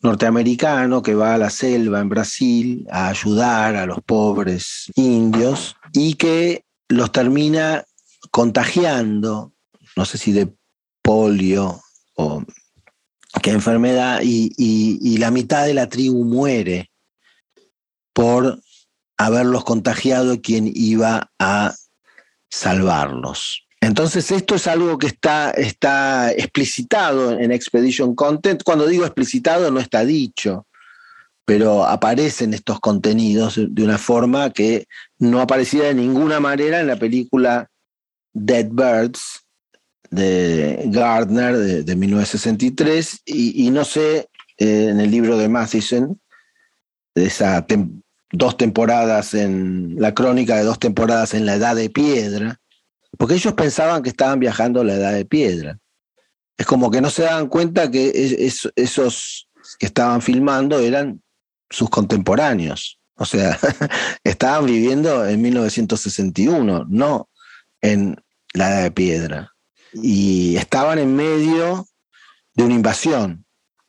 [0.00, 6.14] norteamericano que va a la selva en Brasil a ayudar a los pobres indios y
[6.14, 7.84] que los termina
[8.30, 9.52] contagiando,
[9.96, 10.52] no sé si de
[11.02, 11.80] polio
[12.16, 12.44] o
[13.42, 16.90] qué enfermedad, y, la mitad de la tribu muere
[18.12, 18.60] por
[19.16, 21.74] haberlos contagiado quien iba a
[22.50, 23.66] salvarlos.
[23.80, 28.62] Entonces esto es algo que está, está explicitado en Expedition Content.
[28.64, 30.66] Cuando digo explicitado no está dicho
[31.46, 36.96] pero aparecen estos contenidos de una forma que no aparecía de ninguna manera en la
[36.96, 37.70] película
[38.34, 39.46] Dead Birds
[40.10, 46.20] de Gardner de, 1963 y, no sé eh, en el libro de Matheson
[47.14, 47.64] de esas
[48.32, 52.60] dos temporadas en la crónica de dos temporadas en la edad de piedra
[53.18, 55.78] porque ellos pensaban que estaban viajando a la edad de piedra
[56.56, 58.12] es como que no se daban cuenta que
[58.76, 59.46] esos
[59.78, 61.22] que estaban filmando eran
[61.68, 62.98] sus contemporáneos.
[63.16, 63.58] O sea,
[64.24, 67.28] estaban viviendo en 1961, no
[67.80, 68.16] en
[68.54, 69.52] la edad de piedra.
[69.92, 71.86] Y estaban en medio
[72.54, 73.44] de una invasión,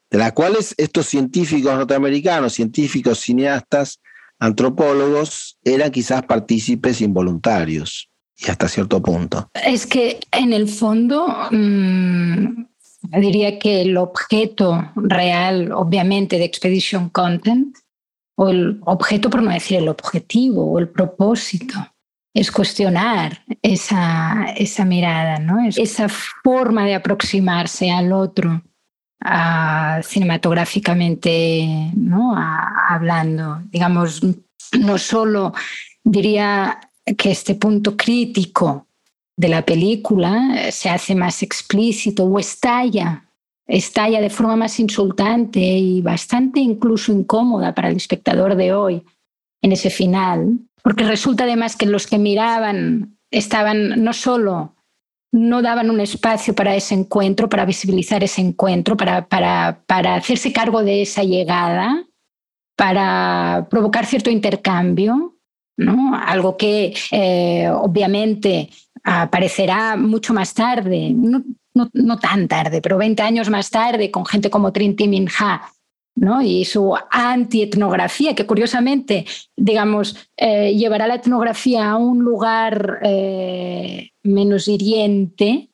[0.09, 3.99] de la cual estos científicos norteamericanos, científicos, cineastas,
[4.39, 9.49] antropólogos, eran quizás partícipes involuntarios y hasta cierto punto.
[9.65, 12.65] Es que en el fondo mmm,
[13.19, 17.75] diría que el objeto real, obviamente, de Expedition Content,
[18.35, 21.75] o el objeto, por no decir el objetivo, o el propósito,
[22.33, 25.57] es cuestionar esa, esa mirada, ¿no?
[25.67, 28.61] esa forma de aproximarse al otro
[30.03, 32.35] cinematográficamente ¿no?
[32.89, 33.61] hablando.
[33.69, 34.21] Digamos,
[34.79, 35.53] no solo
[36.03, 36.79] diría
[37.17, 38.87] que este punto crítico
[39.35, 43.25] de la película se hace más explícito o estalla,
[43.67, 49.03] estalla de forma más insultante y bastante incluso incómoda para el espectador de hoy
[49.61, 54.73] en ese final, porque resulta además que los que miraban estaban no solo
[55.31, 60.53] no daban un espacio para ese encuentro, para visibilizar ese encuentro, para, para, para hacerse
[60.53, 62.05] cargo de esa llegada,
[62.75, 65.35] para provocar cierto intercambio,
[65.77, 66.15] ¿no?
[66.15, 68.69] algo que eh, obviamente
[69.03, 74.49] aparecerá mucho más tarde, no, no, tan tarde, pero 20 años más tarde, con gente
[74.49, 75.61] como Trinity Minha,
[76.41, 84.67] y su anti-etnografía, que curiosamente, digamos, eh, llevará la etnografía a un lugar eh, menos
[84.67, 85.69] hiriente,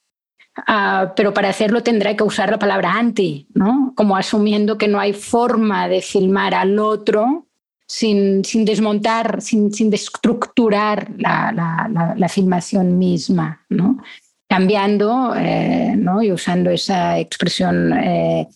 [0.68, 3.94] ah, pero para hacerlo tendrá que usar la palabra anti, ¿no?
[3.96, 7.48] como asumiendo que no hay forma de filmar al otro
[7.88, 13.98] sin, sin desmontar, sin, sin destructurar la, la, la, filmación misma, ¿no?
[14.50, 16.22] cambiando eh, ¿no?
[16.22, 18.48] y usando esa expresión eh,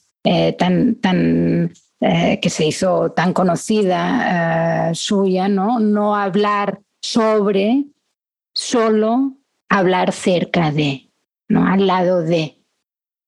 [0.57, 5.79] tan, tan eh, que se hizo tan conocida suya, ¿no?
[5.79, 7.85] no hablar sobre,
[8.53, 9.33] solo
[9.67, 11.09] hablar cerca de,
[11.47, 11.65] ¿no?
[11.65, 12.63] al lado de.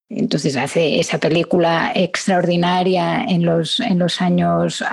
[0.07, 4.83] Entonces hace esa película extraordinaria en los, en los años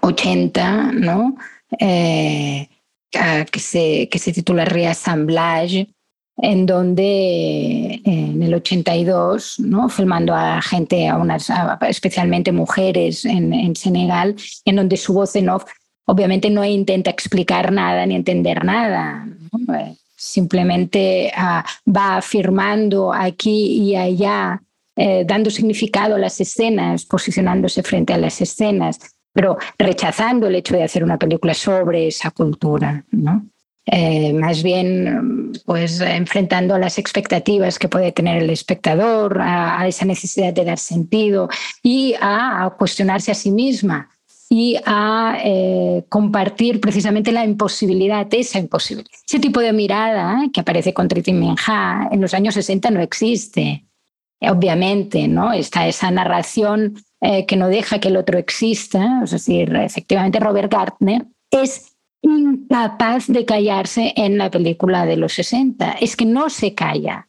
[0.00, 1.36] 80, ¿no?
[1.78, 5.93] que, se, que se titula Reassemblage,
[6.36, 9.88] en donde en el 82, ¿no?
[9.88, 11.50] filmando a gente, a unas,
[11.88, 15.64] especialmente mujeres en, Senegal, en donde su voz en off
[16.06, 19.26] obviamente no intenta explicar nada ni entender nada.
[19.74, 24.60] Eh, simplemente ah, va afirmando aquí y allá,
[24.96, 28.98] eh, dando significado a las escenas, posicionándose frente a las escenas,
[29.32, 33.04] pero rechazando el hecho de hacer una película sobre esa cultura.
[33.10, 33.46] ¿no?
[33.86, 40.54] Eh, más bien pues enfrentando las expectativas que puede tener el espectador, a, esa necesidad
[40.54, 41.48] de dar sentido
[41.82, 44.08] y a, cuestionarse a sí misma
[44.48, 49.10] y a eh, compartir precisamente la imposibilidad, esa imposibilidad.
[49.26, 53.84] Ese tipo de mirada que aparece con Triti Menja en los años 60 no existe.
[54.40, 55.52] Obviamente, ¿no?
[55.52, 60.70] Está esa narración eh, que no deja que el otro exista, es decir, efectivamente Robert
[60.70, 61.93] Gartner es
[62.24, 65.92] incapaz de callarse en la película de los 60.
[66.00, 67.28] Es que no se calla.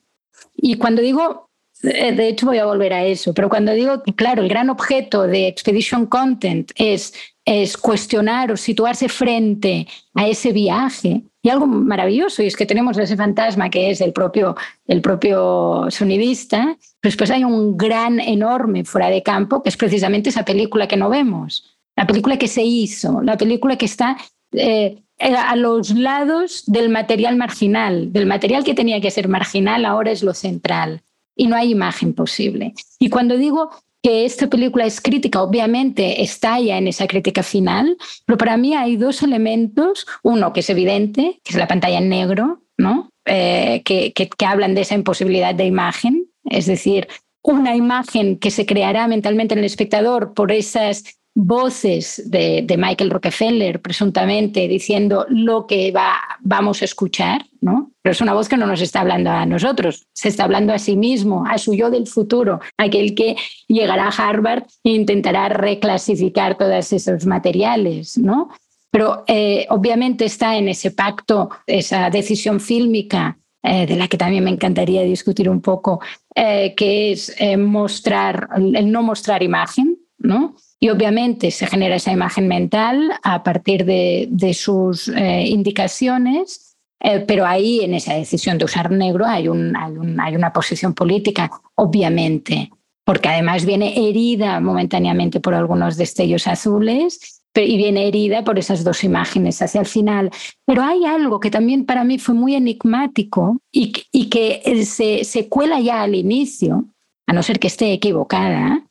[0.55, 1.49] Y cuando digo,
[1.83, 4.69] eh, de hecho voy a volver a eso, pero cuando digo que, claro, el gran
[4.69, 11.67] objeto de Expedition Content es, es cuestionar o situarse frente a ese viaje, y algo
[11.67, 14.55] maravilloso, y es que tenemos ese fantasma que es el propio,
[14.87, 20.43] el propio sonidista, después hay un gran, enorme fuera de campo, que es precisamente esa
[20.43, 24.17] película que no vemos, la película que se hizo, la película que está
[24.57, 30.11] eh, a los lados del material marginal, del material que tenía que ser marginal, ahora
[30.11, 31.01] es lo central
[31.35, 32.73] y no hay imagen posible.
[32.99, 33.69] Y cuando digo
[34.03, 38.97] que esta película es crítica, obviamente estalla en esa crítica final, pero para mí hay
[38.97, 43.09] dos elementos, uno que es evidente, que es la pantalla en negro, ¿no?
[43.25, 47.07] Eh, que, que hablan de esa imposibilidad de imagen, es decir,
[47.41, 51.03] una imagen que se creará mentalmente en el espectador por esas
[51.35, 57.91] voces de, Michael Rockefeller, presuntamente, diciendo lo que va, vamos a escuchar, ¿no?
[58.01, 60.79] Pero es una voz que no nos está hablando a nosotros, se está hablando a
[60.79, 63.35] sí mismo, a su yo del futuro, aquel que
[63.67, 68.49] llegará a Harvard e intentará reclasificar todos esos materiales, ¿no?
[68.89, 74.45] Pero eh, obviamente está en ese pacto, esa decisión fílmica eh, de la que también
[74.45, 75.99] me encantaría discutir un poco,
[76.33, 80.55] eh, que es mostrar, el no mostrar imagen, ¿no?
[80.85, 87.47] Y obviamente se genera esa imagen mental a partir de, sus eh, indicaciones, eh, pero
[87.47, 92.69] ahí en esa decisión de usar negro hay, hay, una posición política, obviamente,
[93.03, 99.03] porque además viene herida momentáneamente por algunos destellos azules y viene herida por esas dos
[99.03, 100.29] imágenes hacia el final.
[100.67, 105.49] Pero hay algo que también para mí fue muy enigmático y, y que se, se
[105.49, 106.85] cuela ya al inicio,
[107.25, 108.85] a no ser que esté equivocada,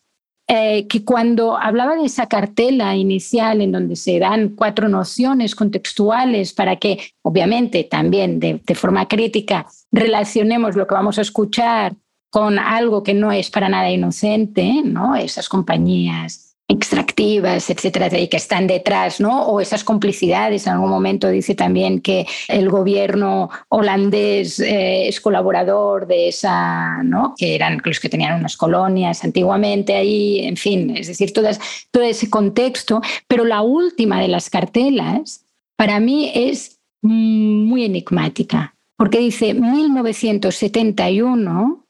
[0.47, 6.53] eh, que cuando hablaba de esa cartela inicial en donde se dan cuatro nociones contextuales
[6.53, 11.95] para que, obviamente, también de, de forma crítica, relacionemos lo que vamos a escuchar
[12.31, 15.15] con algo que no es para nada inocente, ¿no?
[15.17, 19.47] Esas compañías extractivas, etcétera, y que están detrás, ¿no?
[19.47, 20.67] O esas complicidades.
[20.67, 27.35] En algún momento dice también que el gobierno holandés eh, es colaborador de esa, ¿no?
[27.37, 32.31] Que eran los que tenían unas colonias antiguamente ahí, en fin, es decir, todo ese
[32.31, 33.01] contexto.
[33.27, 35.45] Pero la última de las cartelas,
[35.77, 41.87] para mí, es muy enigmática porque dice 1971,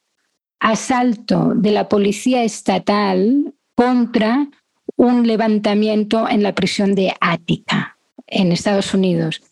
[0.60, 4.48] asalto de la policía estatal contra
[4.96, 9.42] un levantamiento en la prisión de Ática, en Estados Unidos.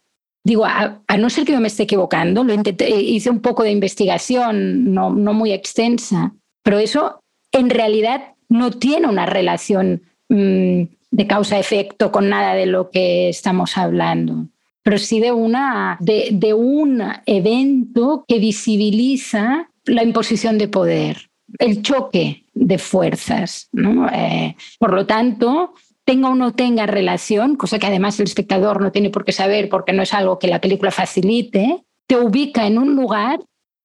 [0.44, 4.92] Digo, a, no ser que yo me esté equivocando, lo hice un poco de investigación,
[4.92, 7.20] no, muy extensa, pero eso
[7.52, 13.78] en realidad no tiene una relación mm, de causa-efecto con nada de lo que estamos
[13.78, 14.48] hablando,
[14.82, 22.41] pero sí de, una, de un evento que visibiliza la imposición de poder, el choque
[22.54, 23.68] de fuerzas.
[24.12, 25.74] Eh, por lo tanto,
[26.04, 29.68] tenga o no tenga relación, cosa que además el espectador no tiene por qué saber
[29.68, 33.40] porque no es algo que la película facilite, te ubica en un lugar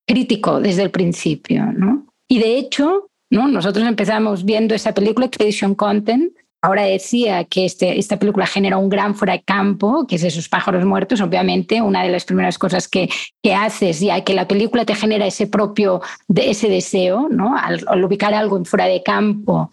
[0.06, 1.66] crítico desde el principio.
[1.72, 2.06] ¿no?
[2.28, 3.48] Y de hecho, ¿no?
[3.48, 8.88] nosotros empezamos viendo esa película, Expedition Content, Ahora decía que este, esta película genera un
[8.88, 11.20] gran fuera de campo, que es esos pájaros muertos.
[11.20, 13.08] Obviamente, una de las primeras cosas que,
[13.42, 17.56] que haces, ya que la película te genera ese propio de ese deseo, ¿no?
[17.56, 19.70] Al, ubicar algo en fuera de campo,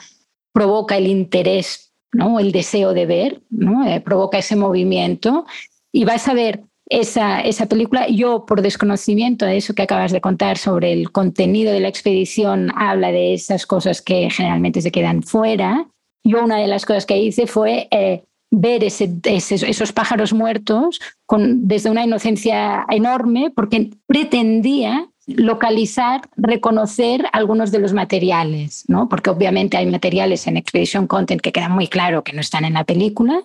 [0.53, 2.39] provoca el interés, ¿no?
[2.39, 3.87] El deseo de ver, ¿no?
[3.87, 5.47] Eh, provoca ese movimiento.
[5.91, 8.07] Y vas a ver esa, esa película.
[8.09, 12.71] Yo, por desconocimiento de eso que acabas de contar sobre el contenido de la expedición,
[12.75, 15.87] habla de esas cosas que generalmente se quedan fuera
[16.25, 20.99] yo una de las cosas que hice fue eh, ver esos pájaros muertos
[21.29, 29.09] desde una inocencia enorme porque pretendía localizar, reconocer algunos de los materiales, ¿no?
[29.09, 32.73] porque obviamente hay materiales en Expedition Content que quedan muy claro que no están en
[32.73, 33.41] la película.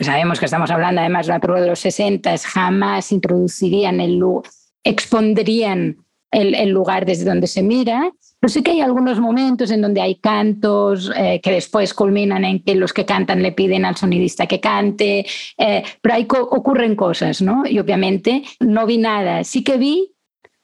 [0.00, 4.20] Sabemos que estamos hablando además de la película de los 60, jamás introducirían el
[4.84, 5.98] expondrían
[6.30, 8.10] el, lugar desde donde se mira.
[8.42, 12.60] Pero sí que hay algunos momentos en donde hay cantos eh, que después culminan en
[12.60, 15.24] que los que cantan le piden al sonidista que cante,
[15.56, 17.62] eh, pero ahí ocurren cosas, ¿no?
[17.64, 19.44] Y obviamente no vi nada.
[19.44, 20.10] Sí que vi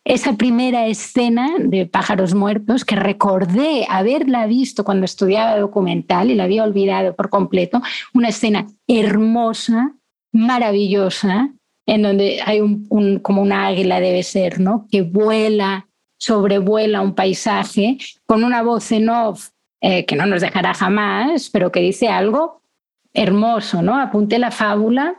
[0.05, 6.45] esa primera escena de Pájaros Muertos que recordé haberla visto cuando estudiaba documental y la
[6.45, 7.81] había olvidado por completo,
[8.13, 9.95] una escena hermosa,
[10.33, 11.53] maravillosa,
[11.87, 14.89] en donde hay un, como una águila debe ser, ¿no?
[14.91, 15.88] Que vuela,
[16.19, 19.51] sobrevuela un paisaje con una voz en off
[19.81, 22.63] eh, que no nos dejará jamás, pero que dice algo
[23.15, 23.99] hermoso, ¿no?
[24.01, 25.17] Apunté la fábula,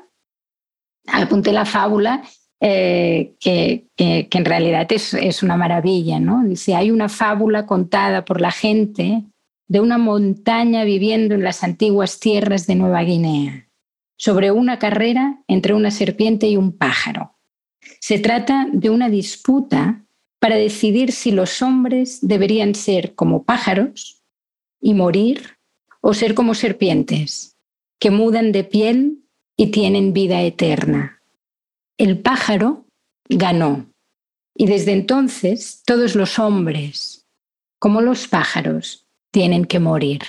[1.07, 2.23] apunté la fábula
[2.59, 6.43] eh, que, en realidad es, es una maravilla, ¿no?
[6.43, 9.23] Dice, hay una fábula contada por la gente
[9.67, 13.67] de una montaña viviendo en las antiguas tierras de Nueva Guinea
[14.17, 17.37] sobre una carrera entre una serpiente y un pájaro.
[18.01, 20.03] Se trata de una disputa
[20.39, 24.23] para decidir si los hombres deberían ser como pájaros
[24.81, 25.57] y morir
[26.01, 27.57] o ser como serpientes,
[27.99, 29.19] que mudan de piel
[29.57, 31.21] y tienen vida eterna.
[31.97, 32.85] El pájaro
[33.27, 33.89] ganó
[34.55, 37.25] y desde entonces todos los hombres,
[37.77, 40.21] como los pájaros, tienen que morir.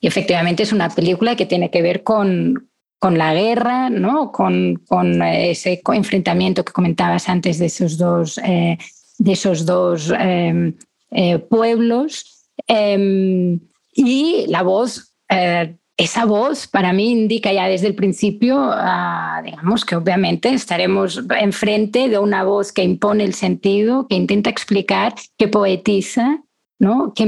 [0.00, 4.30] Y efectivamente es una película que tiene que ver con, con la guerra, ¿no?
[4.32, 8.78] con, con ese enfrentamiento que comentabas antes de esos dos, eh,
[9.18, 10.74] de esos dos em,
[11.10, 12.48] eh, pueblos.
[12.66, 13.60] Em,
[13.94, 19.84] y la voz, eh, esa voz para mí indica ya desde el principio, ah, digamos
[19.84, 25.48] que obviamente estaremos enfrente de una voz que impone el sentido, que intenta explicar, que
[25.48, 26.42] poetiza,
[26.78, 27.14] ¿no?
[27.14, 27.24] que,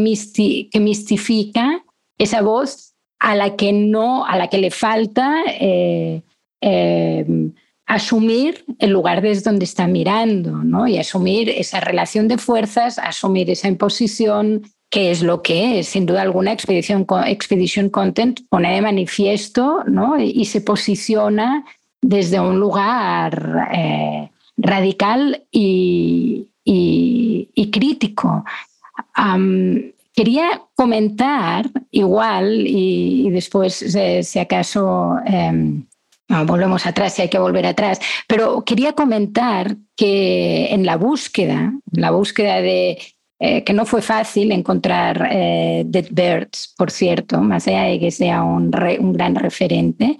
[0.70, 1.84] que mistifica.
[2.18, 6.22] Esa voz a la que no, a la que le falta eh,
[6.60, 7.26] eh,
[7.88, 10.86] asumir el lugar desde donde está mirando, ¿no?
[10.86, 16.04] Y asumir esa relación de fuerzas, asumir esa imposición, que es lo que es, sin
[16.04, 20.20] duda alguna, Expedition, Content pone de manifiesto, ¿no?
[20.20, 21.64] Y, se posiciona
[22.02, 26.46] desde un lugar eh, radical y,
[27.72, 28.44] crítico.
[30.14, 33.74] Quería comentar igual y, después,
[34.22, 35.16] si, acaso,
[36.28, 41.72] em, volvemos atrás, si hay que volver atrás, pero quería comentar que en la búsqueda,
[41.92, 42.98] la búsqueda de
[43.40, 48.10] eh, que no fue fácil encontrar eh, Dead Birds, por cierto, más allá de que
[48.10, 50.18] sea un, un gran referente.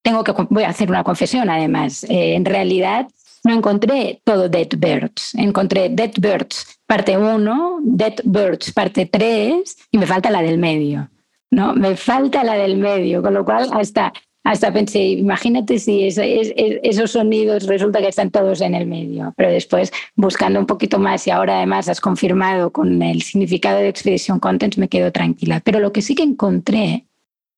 [0.00, 2.04] Tengo que, voy a hacer una confesión además.
[2.04, 3.08] Eh, en realidad,
[3.42, 5.34] no encontré todo Dead Birds.
[5.34, 11.10] Encontré Dead Birds parte 1, Dead Birds parte 3 y me falta la del medio.
[11.50, 11.74] ¿no?
[11.74, 14.12] Me falta la del medio, con lo cual hasta,
[14.44, 19.32] hasta pensé, imagínate si esos sonidos resulta que están todos en el medio.
[19.36, 23.88] Pero después, buscando un poquito más y ahora además has confirmado con el significado de
[23.88, 25.60] Expedition Contents, me quedo tranquila.
[25.64, 27.06] Pero lo que sí que encontré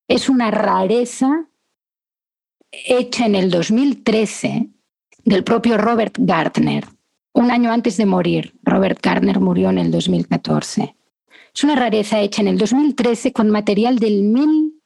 [0.09, 1.47] es una rareza
[2.71, 4.69] hecha en el 2013
[5.25, 6.85] del propio Robert Gardner,
[7.33, 8.55] un año antes de morir.
[8.63, 10.95] Robert Gardner murió en el 2014.
[11.55, 14.31] Es una rareza hecha en el 2013 con material del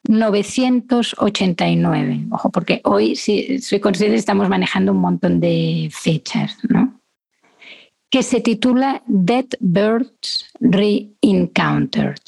[0.08, 2.26] 1989.
[2.30, 7.00] Ojo, porque hoy, si soy consciente, estamos manejando un montón de fechas, ¿no?
[8.10, 12.22] Que se titula Dead Birds Re-Encountered.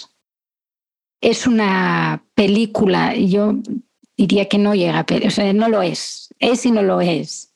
[1.22, 3.54] Es una película, yo
[4.16, 7.54] diría que no llega, o sea, no lo es, es y no lo es.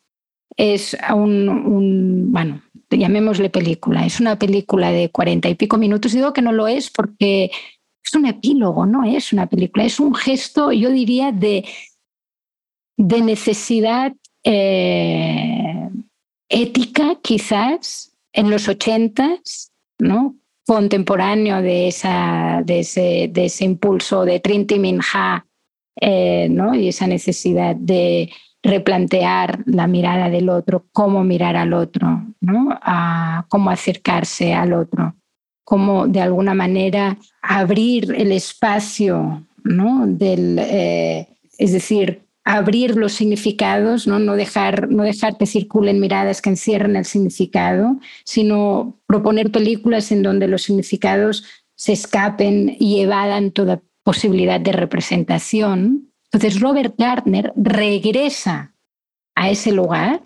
[0.57, 6.13] Es un, bueno, llamémosle película, es una película de cuarenta y pico minutos.
[6.13, 7.51] Digo que no lo es porque
[8.05, 11.65] es un epílogo, no es una película, es un gesto, yo diría, de,
[12.97, 15.89] de necesidad eh,
[16.49, 20.35] ética, quizás, en los ochentas, ¿no?
[20.67, 25.45] contemporáneo de, esa, de, ese, impulso de Trinity Minha
[26.01, 26.73] eh, ¿no?
[26.73, 28.31] y esa necesidad de
[28.63, 32.79] replantear la mirada del otro, cómo mirar al otro, ¿no?
[33.47, 35.15] Cómo acercarse al otro,
[35.65, 40.05] cómo de alguna manera abrir el espacio, ¿no?
[40.07, 44.19] Del, eh, es decir, abrir los significados, ¿no?
[44.19, 50.21] No, dejar, no dejar que circulen miradas que encierren el significado, sino proponer películas en
[50.21, 51.43] donde los significados
[51.75, 56.11] se escapen y evadan toda posibilidad de representación.
[56.31, 58.75] Entonces Robert Gardner regresa
[59.33, 60.21] a ese lugar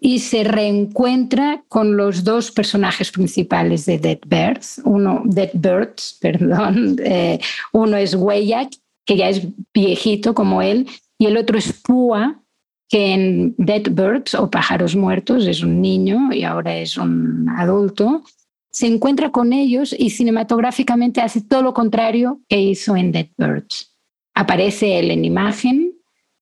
[0.00, 6.96] y se reencuentra con los dos personajes principales de Dead Birds, uno, Dead Birds, perdón,
[7.02, 7.38] eh,
[7.72, 8.70] uno es Weyak,
[9.04, 10.86] que ya es viejito como él,
[11.18, 12.42] y el otro es Pua,
[12.88, 18.24] que en Dead Birds o Pájaros Muertos es un niño y ahora es un adulto,
[18.70, 23.94] se encuentra con ellos y cinematográficamente hace todo lo contrario que hizo en Dead Birds.
[24.34, 25.87] Aparece él en imagen,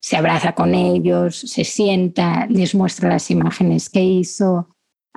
[0.01, 4.69] se abraza con ellos, se sienta, les muestra las imágenes que hizo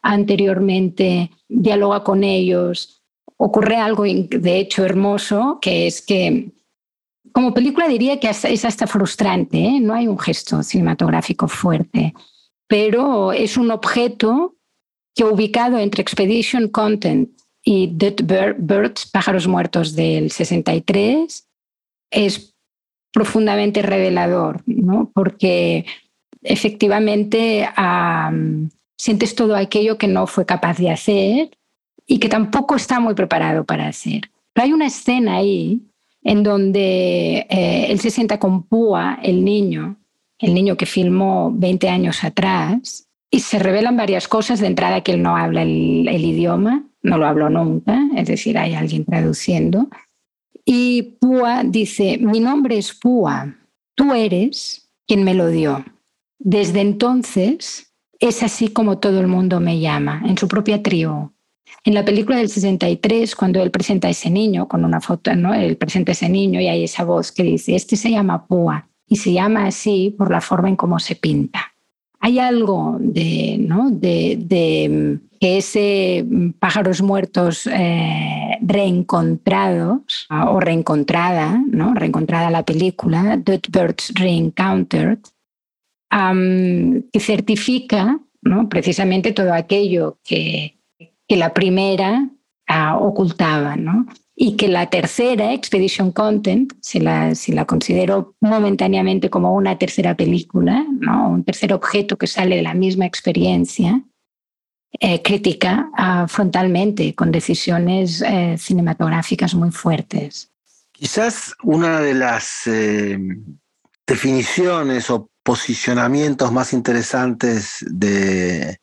[0.01, 3.03] anteriormente, dialoga con ellos.
[3.37, 6.51] Ocurre algo de hecho hermoso, que es que
[7.31, 9.79] como película diría que es hasta frustrante, ¿eh?
[9.79, 12.13] no hay un gesto cinematográfico fuerte,
[12.67, 14.55] pero es un objeto
[15.15, 17.29] que ubicado entre Expedition Content
[17.63, 18.15] y Dead
[18.57, 21.47] Birds, Pájaros Muertos del 63,
[22.11, 22.55] es
[23.11, 25.11] profundamente revelador, ¿no?
[25.13, 25.85] porque
[26.43, 27.67] efectivamente
[28.97, 31.51] sientes todo aquello que no fue capaz de hacer
[32.05, 34.29] y que tampoco está muy preparado para hacer.
[34.53, 35.81] Pero hay una escena ahí
[36.23, 39.97] en donde eh, él se sienta con Púa, el niño,
[40.37, 45.11] el niño que filmó 20 años atrás, y se revelan varias cosas de entrada que
[45.11, 49.87] él no habla el, el idioma, no lo habló nunca, es decir, hay alguien traduciendo.
[50.65, 53.55] Y Púa dice, mi nombre es Púa,
[53.95, 55.83] tú eres quien me lo dio.
[56.37, 61.31] Desde entonces es así como todo el mundo me llama, en su propia tribu.
[61.83, 65.53] En la película del 63, cuando él presenta a ese niño con una foto, ¿no?
[65.53, 68.89] él presenta a ese niño y hay esa voz que dice, este se llama Púa
[69.07, 71.68] y se llama así por la forma en cómo se pinta.
[72.19, 73.65] Hay algo de,
[75.39, 76.25] que ese
[76.59, 81.93] pájaros muertos eh, reencontrados o reencontrada, ¿no?
[81.93, 85.19] reencontrada la película, Dead Birds Reencountered,
[86.09, 88.67] que certifica ¿no?
[88.67, 90.79] precisamente todo aquello que
[91.29, 92.27] que la primera
[92.67, 94.07] ah, ocultaba, ¿no?
[94.41, 100.15] Y que la tercera, Expedition Content, si la, si la considero momentáneamente como una tercera
[100.15, 101.29] película, ¿no?
[101.29, 104.01] un tercer objeto que sale de la misma experiencia,
[105.01, 110.49] eh, critica ah, frontalmente con decisiones eh, cinematográficas muy fuertes.
[110.93, 113.19] Quizás una de las eh,
[114.07, 118.79] definiciones o posicionamientos más interesantes de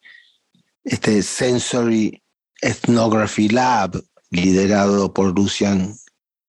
[0.85, 2.23] este sensory
[2.61, 5.95] Ethnography Lab, liderado por Lucian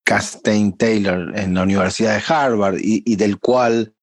[0.04, 3.94] Castaigne Taylor en la Universidad de Harvard y, del cual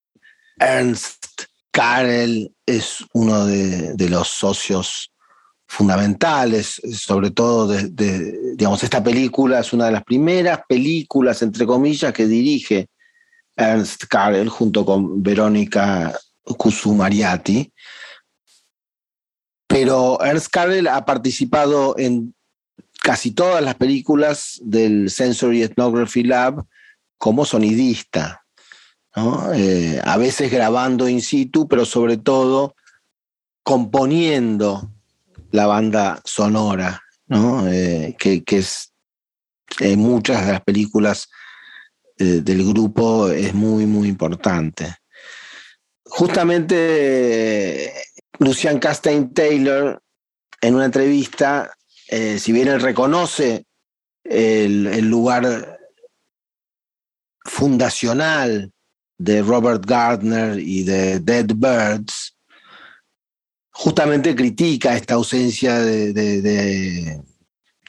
[0.59, 5.11] Ernst Karel es uno de, los socios
[5.67, 12.13] fundamentales, sobre todo de, digamos, esta película es una de las primeras películas, entre comillas,
[12.13, 12.89] que dirige
[13.57, 17.73] Ernst Karel junto con Verónica Kusumariati,
[19.67, 22.34] pero Ernst Karel ha participado en
[23.05, 26.65] casi todas las películas del Sensory Ethnography Lab
[27.19, 28.47] como sonidista,
[29.55, 32.75] eh, a veces grabando in situ, pero sobre todo
[33.63, 34.91] componiendo
[35.51, 37.03] la banda sonora,
[37.71, 38.95] eh, que, es
[39.81, 41.29] en muchas de las películas
[42.17, 44.97] eh, del grupo es muy, muy importante.
[46.05, 47.93] Justamente
[48.39, 50.03] Lucian Castaigne Taylor
[50.63, 51.71] en una entrevista,
[52.09, 53.67] eh, si bien él reconoce
[54.25, 55.79] el, lugar
[57.45, 58.73] fundacional
[59.19, 62.37] de Robert Gardner y de Dead Birds,
[63.71, 67.23] justamente critica esta ausencia de,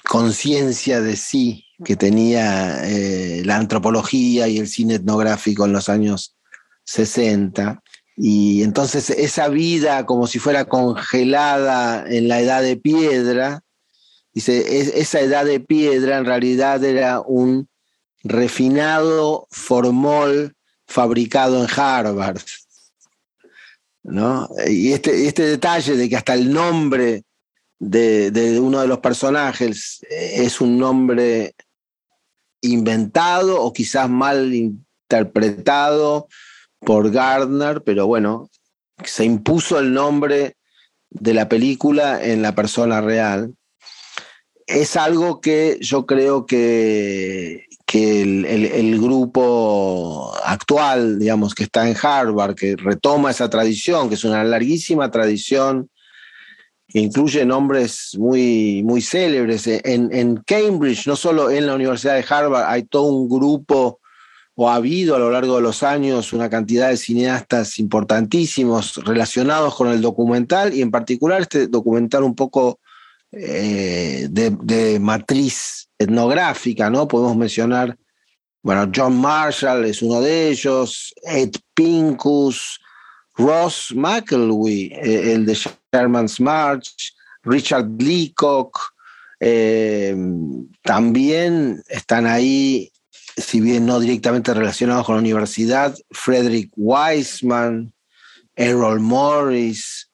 [0.03, 6.38] conciencia de sí que tenía eh, la antropología y el cine etnográfico en los años
[6.86, 7.82] 60.
[8.16, 13.64] Y entonces esa vida como si fuera congelada en la edad de piedra,
[14.36, 17.67] dice, esa edad de piedra en realidad era un
[18.23, 20.55] refinado formol
[20.86, 22.41] fabricado en Harvard.
[24.03, 24.47] ¿no?
[24.67, 27.23] Y este, este detalle de que hasta el nombre
[27.79, 31.55] de, de, uno de los personajes es un nombre
[32.61, 36.27] inventado o quizás mal interpretado
[36.79, 38.49] por Gardner, pero bueno,
[39.03, 40.55] se impuso el nombre
[41.09, 43.55] de la película en la persona real.
[44.68, 52.55] Es algo que yo creo que, que el, grupo actual, digamos, que está en Harvard,
[52.55, 55.89] que retoma esa tradición, que es una larguísima tradición
[56.88, 59.68] que incluye nombres muy, muy célebres.
[59.68, 63.99] En, en Cambridge, no solo en la Universidad de Harvard, hay todo un grupo
[64.55, 69.76] o ha habido a lo largo de los años una cantidad de cineastas importantísimos relacionados
[69.76, 72.80] con el documental y en particular este documental un poco
[73.36, 77.07] eh, de, matriz etnográfica, ¿no?
[77.07, 77.97] Podemos mencionar,
[78.63, 82.79] bueno, John Marshall es uno de ellos, Ed Pincus,
[83.36, 85.57] Ross McElwee, eh, el de
[85.93, 87.13] Sherman's March,
[87.43, 88.79] Richard Leacock,
[89.39, 90.15] eh,
[90.81, 92.91] también están ahí
[93.38, 97.93] si bien no directamente relacionados con la universidad, Frederick Wiseman,
[98.55, 100.05] Errol Morris.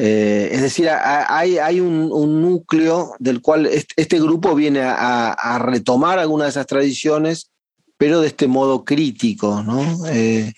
[0.00, 6.50] Eh, es decir, hay, un, núcleo del cual este, grupo viene a, retomar algunas de
[6.50, 7.50] esas tradiciones,
[7.96, 9.64] pero de este modo crítico.
[10.06, 10.52] Eh,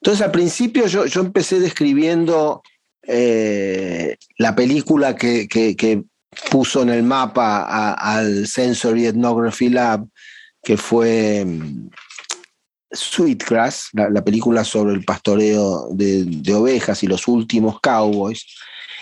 [0.00, 2.62] entonces, al principio yo, empecé describiendo
[3.02, 6.02] eh, la película que,
[6.50, 10.06] puso en el mapa al Sensory Ethnography Lab,
[10.62, 11.90] que fue mm,
[12.90, 18.46] Sweetgrass, la, película sobre el pastoreo de, ovejas y los últimos cowboys,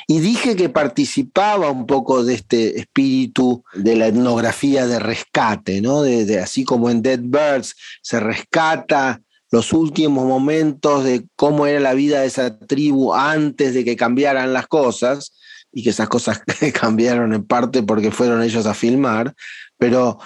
[0.07, 6.02] y dije que participaba un poco de este espíritu de la etnografía de rescate, ¿no?
[6.02, 11.94] De, así como en Dead Birds se rescata los últimos momentos de cómo era la
[11.94, 15.32] vida de esa tribu antes de que cambiaran las cosas,
[15.74, 16.40] y que esas cosas
[16.80, 19.34] cambiaron en parte porque fueron ellos a filmar,
[19.76, 20.18] pero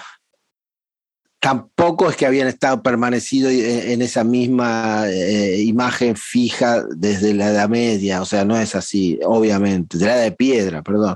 [1.39, 7.69] tampoco es que habían estado permanecido en esa misma eh, imagen fija desde la Edad
[7.69, 11.15] Media, o sea, no es así, obviamente, de la Edad de Piedra, perdón.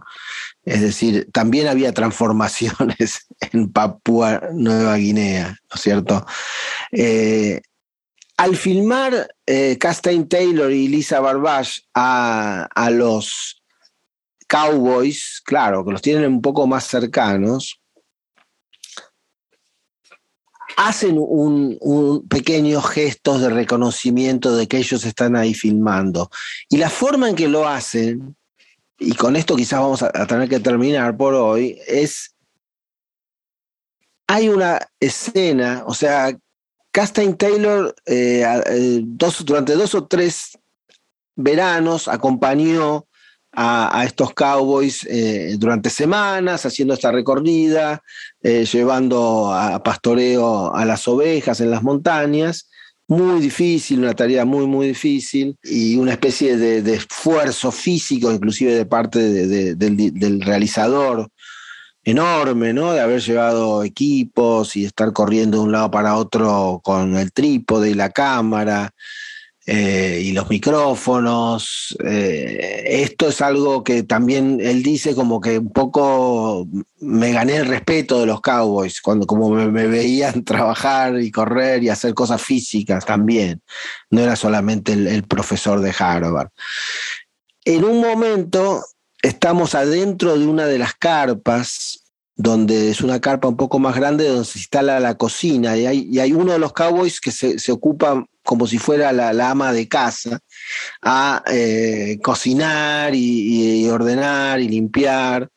[0.63, 6.25] Es decir, también había transformaciones en Papúa Nueva Guinea, ¿no es cierto?
[6.91, 7.61] Eh,
[8.37, 13.61] al filmar eh, Castaigne Taylor y Lisa Barbage a los
[14.47, 17.82] cowboys, claro, que los tienen un poco más cercanos,
[20.77, 26.29] hacen un, un pequeños gestos de reconocimiento de que ellos están ahí filmando.
[26.69, 28.35] Y la forma en que lo hacen,
[28.99, 32.35] y con esto quizás vamos a, tener que terminar por hoy, es,
[34.27, 36.37] hay una escena, o sea,
[36.91, 40.57] Castaigne Taylor eh, eh, durante dos o tres
[41.35, 43.07] veranos acompañó
[43.55, 48.01] a, estos cowboys eh, durante semanas, haciendo esta recorrida,
[48.41, 52.69] eh, llevando a pastoreo a las ovejas en las montañas.
[53.07, 58.85] Muy difícil, una tarea muy, muy difícil y una especie de, esfuerzo físico, inclusive de
[58.85, 61.29] parte del, realizador,
[62.03, 62.93] enorme, ¿no?
[62.93, 67.91] De haber llevado equipos y estar corriendo de un lado para otro con el trípode
[67.91, 68.93] y la cámara.
[69.65, 71.95] Eh, y los micrófonos.
[72.03, 76.67] Eh, esto es algo que también él dice como que un poco
[76.99, 81.89] me gané el respeto de los Cowboys, cuando como me, veían trabajar y correr y
[81.89, 83.61] hacer cosas físicas también.
[84.09, 86.49] No era solamente el, profesor de Harvard.
[87.63, 88.83] En un momento
[89.21, 92.01] estamos adentro de una de las carpas
[92.35, 95.85] donde es una carpa un poco más grande donde se instala la cocina y
[96.19, 99.87] hay, uno de los cowboys que se, se ocupa como si fuera la, ama de
[99.87, 100.39] casa,
[101.01, 105.49] a eh, cocinar y, ordenar y limpiar.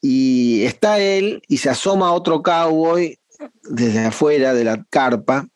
[0.00, 3.18] Y está él y se asoma otro cowboy
[3.62, 5.46] desde afuera de la carpa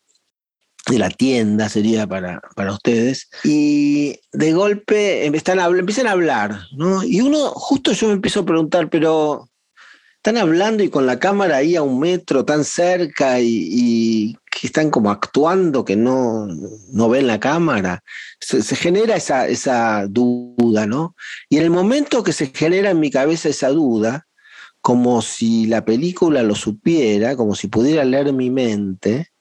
[0.87, 7.03] de la tienda sería para, para ustedes, y de golpe a, empiezan a hablar, ¿no?
[7.03, 9.49] Y uno, justo yo me empiezo a preguntar, pero
[10.17, 14.91] están hablando y con la cámara ahí a un metro tan cerca y, que están
[14.91, 18.03] como actuando que no, no ven la cámara.
[18.41, 21.17] Se, genera esa, esa duda, ¿no?
[21.49, 24.27] Y en el momento que se genera en mi cabeza esa duda,
[24.81, 29.33] como si la película lo supiera, como si pudiera leer mi mente,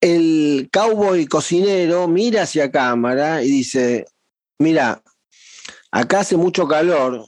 [0.00, 4.06] el cowboy cocinero mira hacia cámara y dice,
[4.58, 5.02] mira,
[5.90, 7.26] acá hace mucho calor,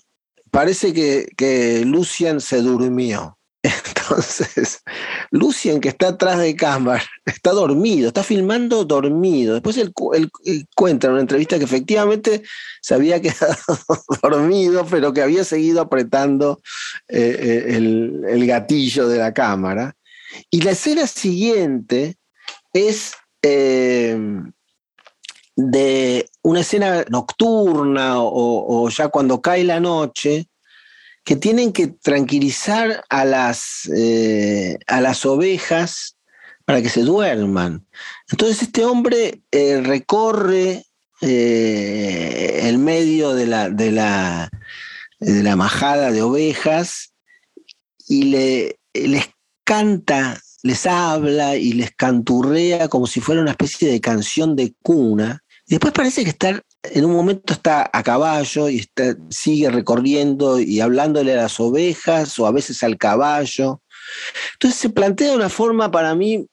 [0.50, 3.37] parece que, que Lucian se durmió.
[3.86, 4.82] Entonces,
[5.30, 9.54] Lucien, que está atrás de cámara, está dormido, está filmando dormido.
[9.54, 9.92] Después él,
[10.74, 12.42] cuenta en una entrevista que efectivamente
[12.80, 13.56] se había quedado
[14.22, 16.60] dormido, pero que había seguido apretando
[17.08, 19.94] eh, eh, el, gatillo de la cámara.
[20.50, 22.16] Y la escena siguiente
[22.72, 23.12] es
[23.42, 24.16] eh,
[25.58, 30.46] de una escena nocturna o, ya cuando cae la noche,
[31.28, 36.16] que tienen que tranquilizar a las, eh, a las ovejas
[36.64, 37.86] para que se duerman.
[38.30, 40.86] Entonces este hombre eh, recorre
[41.20, 44.48] el medio de la, de, la,
[45.20, 47.12] de la majada de ovejas
[48.06, 49.28] y le, les
[49.64, 55.42] canta les habla y les canturrea como si fuera una especie de canción de cuna.
[55.66, 60.60] Y después parece que está, en un momento está a caballo y está, sigue recorriendo
[60.60, 63.82] y hablándole a las ovejas o a veces al caballo.
[64.54, 66.46] Entonces se plantea de una forma para mí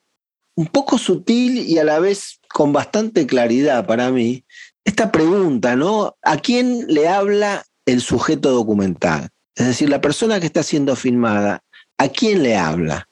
[0.56, 4.44] un poco sutil y a la vez con bastante claridad para mí
[4.84, 6.16] esta pregunta, ¿no?
[6.22, 9.28] ¿A quién le habla el sujeto documental?
[9.54, 11.62] Es decir, la persona que está siendo filmada,
[11.98, 13.08] ¿a quién le habla?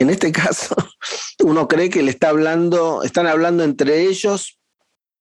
[0.00, 0.74] en este caso,
[1.44, 4.58] uno cree que le está hablando, están hablando entre ellos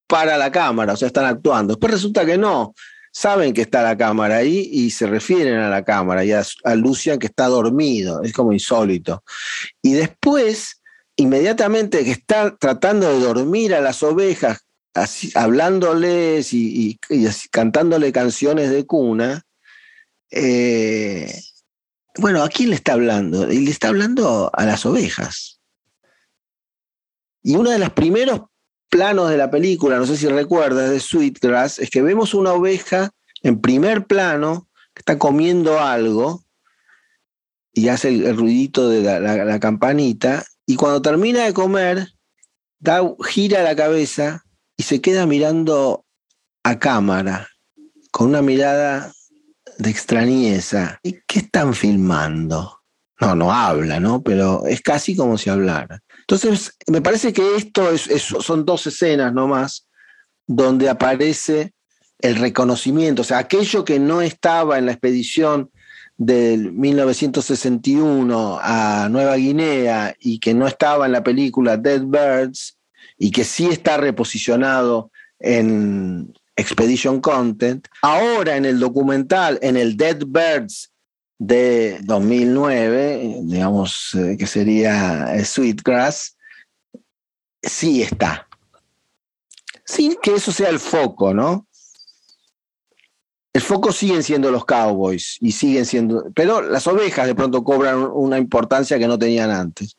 [0.09, 1.75] para la cámara, o sea, están actuando.
[1.75, 2.73] Después resulta que no,
[3.11, 6.43] saben que está la cámara ahí y se refieren a la cámara y a,
[6.75, 9.23] Lucian que está dormido, es como insólito.
[9.83, 10.81] Y después,
[11.15, 16.99] inmediatamente que está tratando de dormir a las ovejas, así, hablándoles y,
[17.51, 19.43] cantándole canciones de cuna,
[20.31, 21.39] eh,
[22.17, 23.51] bueno, ¿a quién le está hablando?
[23.51, 25.59] Y le está hablando a las ovejas.
[27.43, 28.41] Y uno de los primeros
[28.89, 33.11] planos de la película, no sé si recuerdas, de Sweetgrass, es que vemos una oveja
[33.41, 36.43] en primer plano que está comiendo algo
[37.73, 42.09] y hace el, ruidito de la, campanita, y cuando termina de comer,
[42.79, 44.43] da, gira la cabeza
[44.75, 46.05] y se queda mirando
[46.63, 47.47] a cámara,
[48.11, 49.13] con una mirada
[49.77, 50.99] de extrañeza.
[51.03, 52.81] ¿Y qué están filmando?
[53.21, 54.21] No, no habla, ¿no?
[54.21, 56.01] Pero es casi como si hablara.
[56.29, 59.87] Entonces, me parece que esto es, son dos escenas nomás
[60.45, 61.73] donde aparece
[62.19, 65.71] el reconocimiento, o sea, aquello que no estaba en la expedición
[66.17, 72.77] del 1961 a Nueva Guinea y que no estaba en la película Dead Birds
[73.17, 77.87] y que sí está reposicionado en, Expedition Content.
[78.01, 80.88] Ahora en el documental, en el Dead Birds
[81.39, 86.37] de 2009, digamos eh, que sería eh, Sweetgrass,
[87.63, 88.47] sí está.
[89.85, 91.65] Sin que eso sea el foco, ¿no?
[93.53, 98.03] El foco siguen siendo los cowboys y siguen siendo, pero las ovejas de pronto cobran
[98.13, 99.97] una importancia que no tenían antes.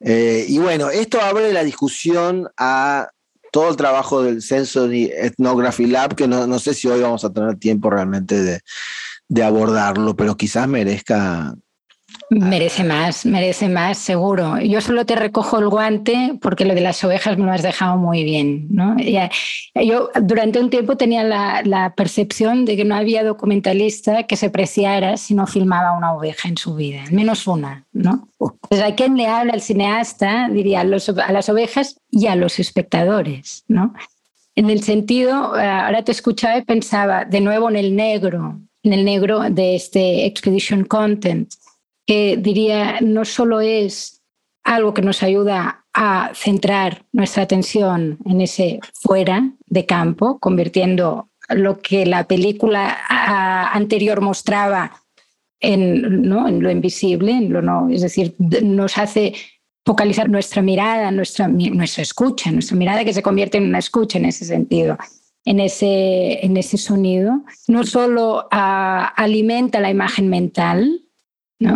[0.00, 3.08] Eh, y bueno, esto abre la discusión a
[3.50, 7.56] todo el trabajo del Sensory Ethnography Lab, que no, sé si hoy vamos a tener
[7.56, 8.60] tiempo realmente de,
[9.34, 11.54] de abordarlo, pero quizás merezca
[12.30, 14.58] Merece más, merece más, seguro.
[14.60, 17.96] Yo solo te recojo el guante porque lo de las ovejas me lo has dejado
[17.96, 18.68] muy bien.
[18.70, 18.96] ¿no?
[19.74, 25.16] Yo durante un tiempo tenía la, percepción de que no había documentalista que se preciara
[25.16, 27.84] si no filmaba una oveja en su vida, al menos una.
[27.92, 28.28] ¿no?
[28.40, 30.48] Entonces, ¿a quién le habla el cineasta?
[30.50, 33.64] Diría a, a las ovejas y a los espectadores.
[33.68, 33.92] ¿no?
[34.56, 38.92] En el sentido, eh, ahora te escuchaba y pensaba de nuevo en el negro, en
[38.92, 41.52] el negro de este Expedition Content
[42.06, 44.22] que diría no solo es
[44.62, 51.78] algo que nos ayuda a centrar nuestra atención en ese fuera de campo, convirtiendo lo
[51.78, 54.92] que la película anterior mostraba
[55.60, 57.50] en, lo invisible,
[57.90, 59.34] es decir, nos hace
[59.84, 64.26] focalizar nuestra mirada, nuestra, nuestra escucha, nuestra mirada que se convierte en una escucha en
[64.26, 64.96] ese sentido,
[65.44, 71.02] en ese, en ese sonido, no solo alimenta la imagen mental,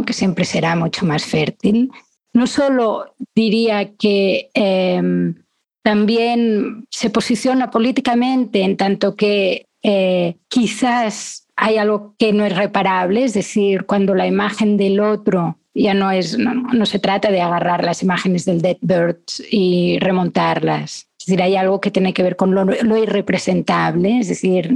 [0.07, 1.91] que siempre será mucho más fértil,
[2.33, 5.35] no solo diría que em,
[5.83, 13.25] también se posiciona políticamente en tanto que eh, quizás hay algo que no es reparable,
[13.25, 17.85] es decir, cuando la imagen del otro ya no es, no, se trata de agarrar
[17.85, 21.08] las imágenes del Dead Bird y remontarlas.
[21.29, 24.75] Decir, hay algo que tiene que ver con lo, lo irrepresentable, es decir,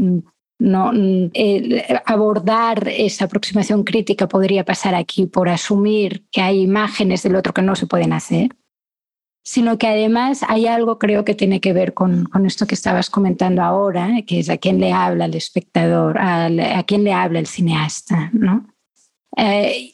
[0.62, 0.92] no,
[2.06, 7.62] abordar esa aproximación crítica podría pasar aquí por asumir que hay imágenes del otro que
[7.62, 8.50] no se pueden hacer,
[9.42, 13.62] sino que además hay algo creo que tiene que ver con, esto que estabas comentando
[13.62, 16.48] ahora, que es a quién le habla el espectador, a,
[16.86, 18.30] quién le habla el cineasta.
[18.32, 18.68] ¿no?
[19.36, 19.90] Eh,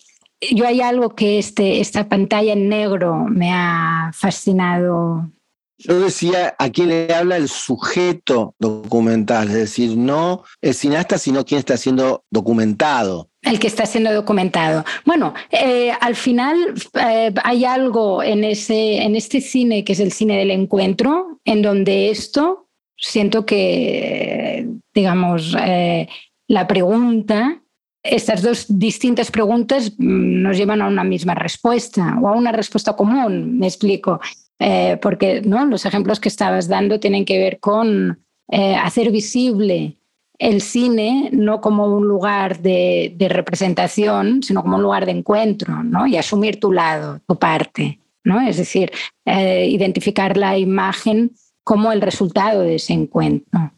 [0.53, 5.31] yo hay algo que este, esta pantalla en negro me ha fascinado
[5.79, 11.45] yo decía a quién le habla el sujeto documental, es decir, no el cineasta, sino
[11.45, 13.31] quien está siendo documentado.
[13.43, 14.85] El que está siendo documentado.
[15.05, 20.13] Bueno, eh, al final eh, hay algo en, ese, en este cine que es el
[20.13, 26.09] cine del encuentro, en donde esto siento que, digamos, eh,
[26.49, 27.63] la pregunta,
[28.03, 32.95] estas dos distintas preguntas mm, nos llevan a una misma respuesta o a una respuesta
[32.97, 34.21] común, me explico.
[34.61, 35.65] Eh, porque ¿no?
[35.67, 39.97] los ejemplos que estabas dando tienen que ver con eh, hacer visible
[40.39, 46.07] el cine no como un lugar de, representación, sino como un lugar de encuentro, ¿no?
[46.07, 48.01] y asumir tu lado, tu parte.
[48.25, 48.41] ¿no?
[48.41, 48.93] Es decir,
[49.25, 51.33] eh, identificar la imagen
[51.65, 53.73] como el resultado de ese encuentro.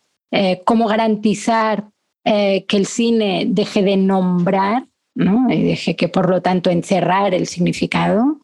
[0.64, 1.88] cómo garantizar
[2.24, 5.50] que el cine deje de nombrar ¿no?
[5.50, 8.38] y deje que, por lo tanto, encerrar el significado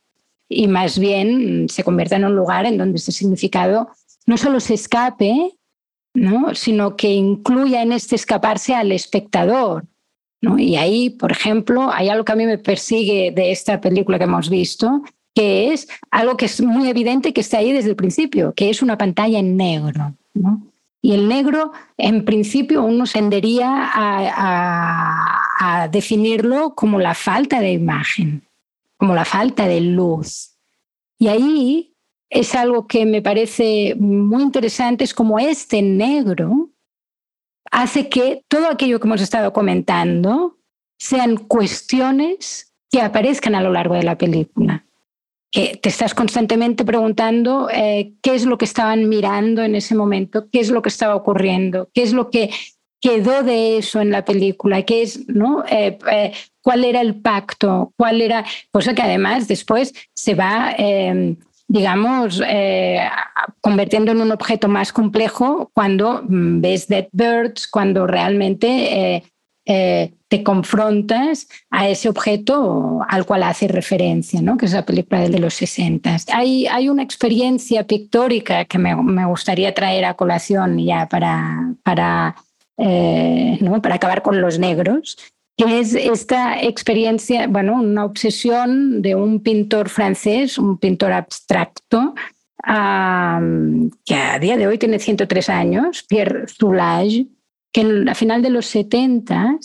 [0.48, 3.88] y más bien se convierta en un lugar en donde ese significado
[4.26, 5.52] no solo se escape,
[6.14, 6.54] ¿no?
[6.54, 9.84] sino que incluya en este escaparse al espectador.
[10.58, 14.24] Y ahí, por ejemplo, hay algo que a mí me persigue de esta película que
[14.24, 15.02] hemos visto,
[15.34, 18.80] que es algo que es muy evidente que está ahí desde el principio, que es
[18.80, 20.14] una pantalla en negro.
[21.02, 28.45] Y el negro, en principio, uno tendería a, a definirlo como la falta de imagen
[28.96, 30.56] como la falta de luz.
[31.18, 31.96] Y ahí
[32.30, 36.70] es algo que me parece muy interesante, es como este negro
[37.70, 40.58] hace que todo aquello que hemos estado comentando
[40.98, 44.86] sean cuestiones que aparezcan a lo largo de la película.
[45.50, 50.48] Que te estás constantemente preguntando eh, qué es lo que estaban mirando en ese momento,
[50.50, 52.50] qué es lo que estaba ocurriendo, qué es lo que
[53.06, 55.64] quedó de eso en la película, qué es, ¿no?
[55.70, 61.36] Eh, eh, cuál era el pacto, cuál era, cosa que además después se va, em,
[61.68, 63.08] digamos, eh,
[63.60, 69.22] convirtiendo en un objeto más complejo cuando mm, ves Dead Birds, cuando realmente
[70.28, 74.56] te confrontas a ese objeto al cual hace referencia, ¿no?
[74.56, 76.16] que es la película de los 60.
[76.32, 82.36] Hay, hay una experiencia pictórica que me, me gustaría traer a colación ya para, para,
[82.78, 83.82] ¿no?
[83.82, 85.16] para acabar con los negros,
[85.56, 92.14] que es esta experiencia, bueno, una obsesión de un pintor francés, un pintor abstracto,
[92.62, 97.26] que a día de hoy tiene 103 años, Pierre Soulages,
[97.72, 99.58] que a final de los 70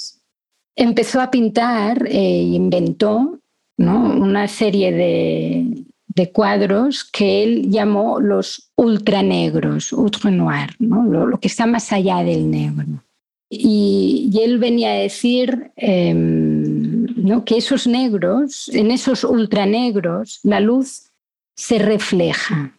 [0.76, 3.40] empezó a pintar e inventó
[3.78, 5.86] una serie de,
[6.32, 13.04] cuadros que él llamó los ultranegros, ultra noir, lo que está más allá del negro.
[13.50, 17.44] Y, él venía a decir em, ¿no?
[17.44, 21.12] que esos negros, en esos ultranegros, la luz
[21.56, 22.74] se refleja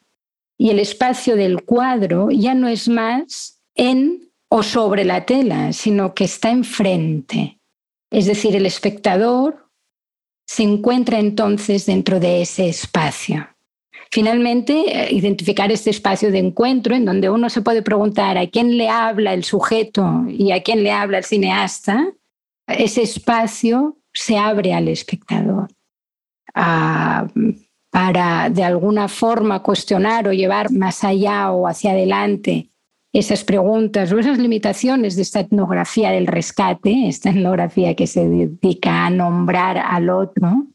[0.63, 6.15] y el espacio del cuadro ya no es más en o sobre la tela, sino
[6.15, 7.59] que está enfrente.
[8.11, 9.62] Es decir, el espectador
[10.53, 13.49] se encuentra entonces dentro de ese espacio.
[14.11, 18.77] Finalmente, eh, identificar este espacio de encuentro en donde uno se puede preguntar a quién
[18.77, 22.13] le habla el sujeto y a quién le habla el cineasta,
[22.67, 25.69] ese espacio se abre al espectador
[27.91, 32.72] para de alguna forma cuestionar o llevar más allá o hacia adelante
[33.13, 39.07] esas preguntas o esas limitaciones de esta etnografía del rescate, esta etnografía que se dedica
[39.07, 40.67] a nombrar al otro,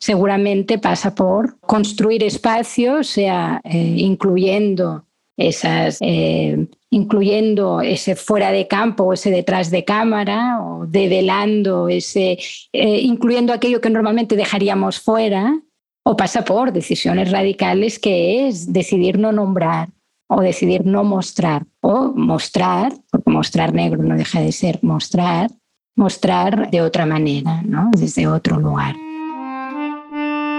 [0.00, 5.04] seguramente pasa por construir espacios, sea eh, incluyendo
[5.36, 12.38] esas, eh, incluyendo ese fuera de campo o ese detrás de cámara, o develando ese,
[12.72, 15.60] eh, incluyendo aquello que normalmente dejaríamos fuera,
[16.04, 19.88] o pasa por decisiones radicales que es decidir no nombrar
[20.28, 25.50] o decidir no mostrar, o mostrar, porque mostrar negro no deja de ser mostrar,
[25.94, 27.90] mostrar de otra manera, ¿no?
[27.96, 28.96] desde otro lugar.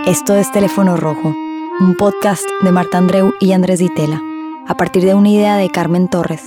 [0.05, 1.35] Esto es Teléfono Rojo,
[1.79, 4.21] un podcast de Marta Andreu y Andrés Ditela,
[4.67, 6.43] a partir de una idea de Carmen Torres.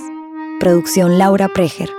[0.59, 1.89] Producción Laura Preger.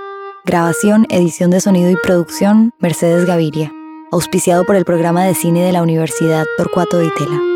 [0.45, 3.71] Grabación, edición de sonido y producción Mercedes Gaviria.
[4.11, 7.52] Auspiciado por el programa de cine de la Universidad Torcuato Ditela.